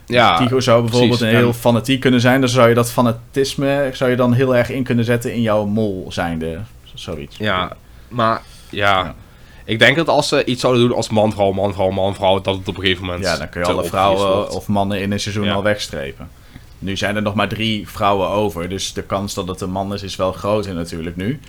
[0.06, 1.34] Ja, Tycho zou bijvoorbeeld precies.
[1.34, 4.70] een heel fanatiek kunnen zijn, dan zou je dat fanatisme zou je dan heel erg
[4.70, 6.58] in kunnen zetten in jouw mol zijnde.
[6.94, 7.36] Zoiets.
[7.36, 7.76] Ja,
[8.08, 9.14] maar ja.
[9.64, 12.40] Ik denk dat als ze iets zouden doen als man, vrouw, man, vrouw, man, vrouw,
[12.40, 13.24] dat het op een gegeven moment.
[13.24, 14.54] Ja, dan kun je alle vrouwen wordt.
[14.54, 15.52] of mannen in een seizoen Ja.
[15.52, 16.28] al wegstrepen.
[16.82, 19.94] Nu zijn er nog maar drie vrouwen over, dus de kans dat het een man
[19.94, 21.40] is, is wel groter natuurlijk nu.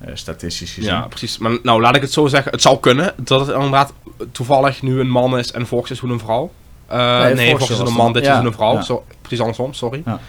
[0.00, 0.90] Eh, statistisch gezien.
[0.90, 1.38] Ja, precies.
[1.38, 2.52] Maar nou, laat ik het zo zeggen.
[2.52, 3.92] Het zou kunnen dat het inderdaad
[4.32, 6.52] toevallig nu een man is en vorig seizoen een vrouw.
[6.86, 8.74] Eh, Nee, nee, was een man, dit ja, seizoen een vrouw.
[8.74, 8.82] ja.
[8.82, 10.02] Zo, precies andersom, sorry.
[10.04, 10.20] Ja.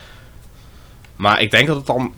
[1.15, 2.13] Maar ik denk dat het dan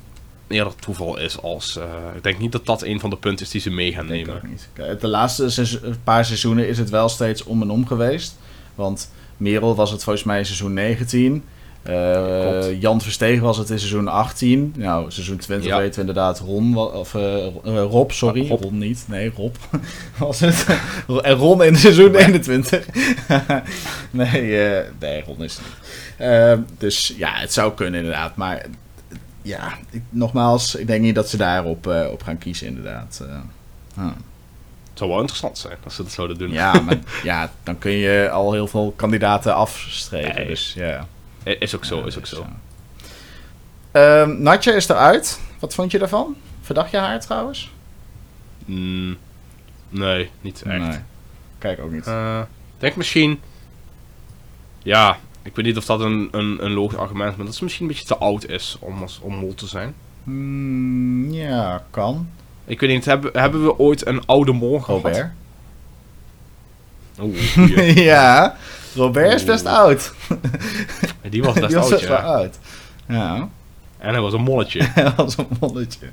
[0.48, 1.78] eerder toeval is als...
[1.78, 1.84] eh,
[2.16, 4.26] ik denk niet dat dat een van de punten is die ze mee gaan Denk
[4.26, 4.42] nemen.
[4.42, 4.70] ook niet.
[4.74, 8.36] Kijk, De laatste seizoen- paar seizoenen is het wel steeds om en om geweest.
[8.76, 11.44] Want Merel was het volgens mij in seizoen 19.
[11.88, 12.82] Eh.
[12.82, 14.74] Jan Verstegen was het in seizoen 18.
[14.78, 15.78] Nou, seizoen 20 Ja.
[15.78, 18.48] weten we inderdaad Ron, of eh, eh, Rob, sorry.
[18.48, 18.64] Rob.
[18.64, 19.56] Ron niet, nee, Rob
[20.18, 20.66] was het.
[21.22, 22.86] en Ron in seizoen 21.
[24.12, 25.76] nee, eh, nee, Ron is het niet.
[26.18, 28.36] Eh, dus ja, het zou kunnen inderdaad.
[28.36, 28.66] Maar
[29.42, 33.24] ja, ik, nogmaals, ik denk niet dat ze daarop op gaan kiezen inderdaad.
[33.96, 34.06] Ah.
[34.90, 36.52] Het zou wel interessant zijn als ze dat zouden doen.
[36.52, 40.36] Ja, maar ja, dan kun je al heel veel kandidaten afstrepen.
[40.36, 40.48] Nee.
[40.48, 41.08] Dus ja.
[41.60, 42.45] Is ook zo, Ja, is ook zo.
[42.45, 44.22] ja.
[44.22, 45.39] Ehm, Natja is eruit.
[45.60, 46.36] Wat vond je daarvan?
[46.62, 47.72] Verdacht je haar trouwens?
[48.66, 49.18] Mm,
[49.89, 50.80] nee, niet echt.
[50.88, 51.00] Nee.
[51.58, 52.08] Kijk ook niet.
[52.08, 52.39] Eh,
[52.76, 53.39] ik denk misschien...
[54.84, 57.64] Ja, ik weet niet of dat een, een, een logisch argument is, maar dat ze
[57.64, 59.93] misschien een beetje te oud is om, als, om mol te zijn.
[60.24, 62.30] Hmm, ja, kan.
[62.66, 65.02] Ik weet niet, hebben, hebben we ooit een oude mol gehad?
[65.04, 65.32] Robert.
[67.22, 68.02] Oeh, goeie.
[68.14, 68.56] ja,
[68.98, 70.14] Robert is best oud.
[71.30, 72.24] Die was best Die was oud, best wel ja.
[72.24, 72.58] oud.
[73.08, 73.48] Ja,
[73.98, 74.80] En hij was een molletje.
[74.95, 76.06] dat was een molletje.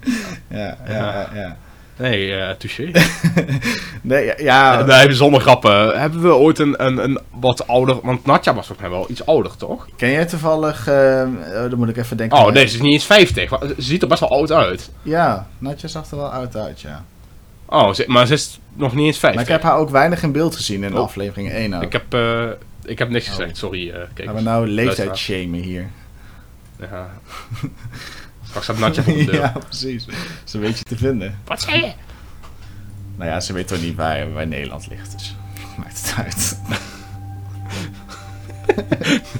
[0.48, 1.28] Ja, ja, ja.
[1.34, 1.56] ja.
[1.96, 2.90] Nee, eh touché.
[4.02, 6.00] Nee, ja, ja, Nee, grappen.
[6.00, 7.98] Hebben we ooit een, een, een wat ouder...
[8.02, 9.88] Want Natja was volgens mij wel iets ouder, toch?
[9.96, 10.86] Ken jij toevallig...
[10.88, 12.38] eh, oh, dan moet ik even denken.
[12.38, 13.50] Oh, nee, ze is niet eens 50.
[13.50, 14.90] Wa- Ze ziet er best wel oud uit.
[15.02, 17.04] Ja, Natja zag er wel oud uit, ja.
[17.66, 19.34] Oh, ze- maar ze is nog niet eens 50.
[19.46, 21.02] Maar ik heb haar ook weinig in beeld gezien in Oh.
[21.02, 21.82] aflevering 1 ook.
[21.82, 22.44] Ik heb, eh,
[22.84, 23.30] ik heb niks Oh.
[23.34, 23.90] gezegd, sorry.
[23.90, 24.28] eh kijk.
[24.28, 25.90] Gaan we nou leeftijd shamen hier?
[26.78, 27.10] Ja.
[28.44, 29.34] Straks staat Natja voor de deur.
[29.34, 30.06] ja, precies.
[30.44, 31.38] Ze weet je te vinden.
[31.44, 31.92] Wat zei je?
[33.16, 35.36] Nou ja, ze weet toch niet waar, waar Nederland ligt, dus
[35.78, 36.58] maakt het uit.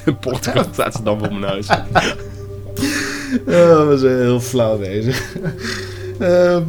[0.20, 1.68] Portugal staat ze dan voor mijn huis.
[3.46, 5.34] Oh, we zijn heel flauw bezig.
[6.18, 6.62] Ehm,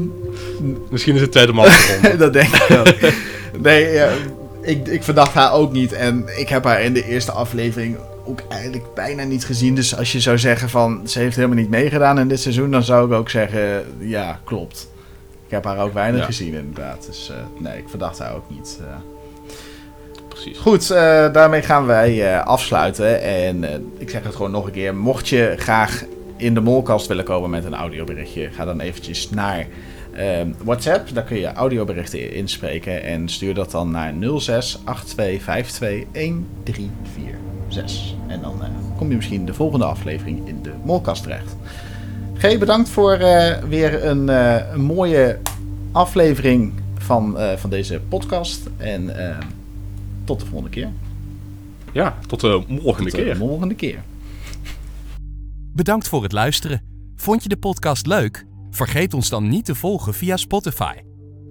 [0.90, 2.18] Misschien is het tijd om af te ronden.
[2.18, 2.86] dat denk ik wel.
[3.62, 4.10] Nee, ja,
[4.66, 5.94] ik, ik verdacht haar ook niet.
[5.94, 9.76] En ik heb haar in de eerste aflevering ook eigenlijk bijna niet gezien.
[9.76, 12.84] Dus als je zou zeggen van ze heeft helemaal niet meegedaan in dit seizoen, dan
[12.84, 14.90] zou ik ook zeggen ja, klopt.
[15.46, 16.26] Ik heb haar ook weinig Ja.
[16.26, 17.06] gezien inderdaad.
[17.06, 18.80] Dus eh, nee, ik verdacht haar ook niet.
[18.82, 18.96] eh.
[20.28, 20.58] Precies.
[20.58, 23.22] Goed, eh, daarmee gaan wij afsluiten.
[23.22, 23.64] En
[23.98, 24.96] ik zeg het gewoon nog een keer.
[24.96, 26.04] Mocht je graag
[26.38, 29.68] in de molkast willen komen met een audioberichtje, ga dan eventjes naar
[30.16, 31.14] ehm, WhatsApp.
[31.14, 33.04] Daar kun je audioberichten inspreken.
[33.04, 36.10] En stuur dat dan naar 06 8252
[36.64, 38.14] 1346.
[38.28, 41.56] En dan eh, kom je misschien de volgende aflevering in de molkast terecht.
[42.38, 45.40] G, bedankt voor eh, weer een, eh, een mooie
[45.92, 48.62] aflevering van, eh, van deze podcast.
[48.78, 49.38] En eh,
[50.24, 50.90] tot de volgende keer.
[51.92, 53.36] Ja, tot de volgende Tot de keer.
[53.36, 54.04] volgende keer.
[55.74, 56.82] Bedankt voor het luisteren.
[57.16, 58.46] Vond je de podcast leuk?
[58.76, 60.94] Vergeet ons dan niet te volgen via Spotify.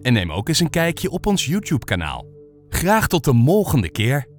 [0.03, 2.27] En neem ook eens een kijkje op ons YouTube-kanaal.
[2.68, 4.34] Graag tot de volgende keer.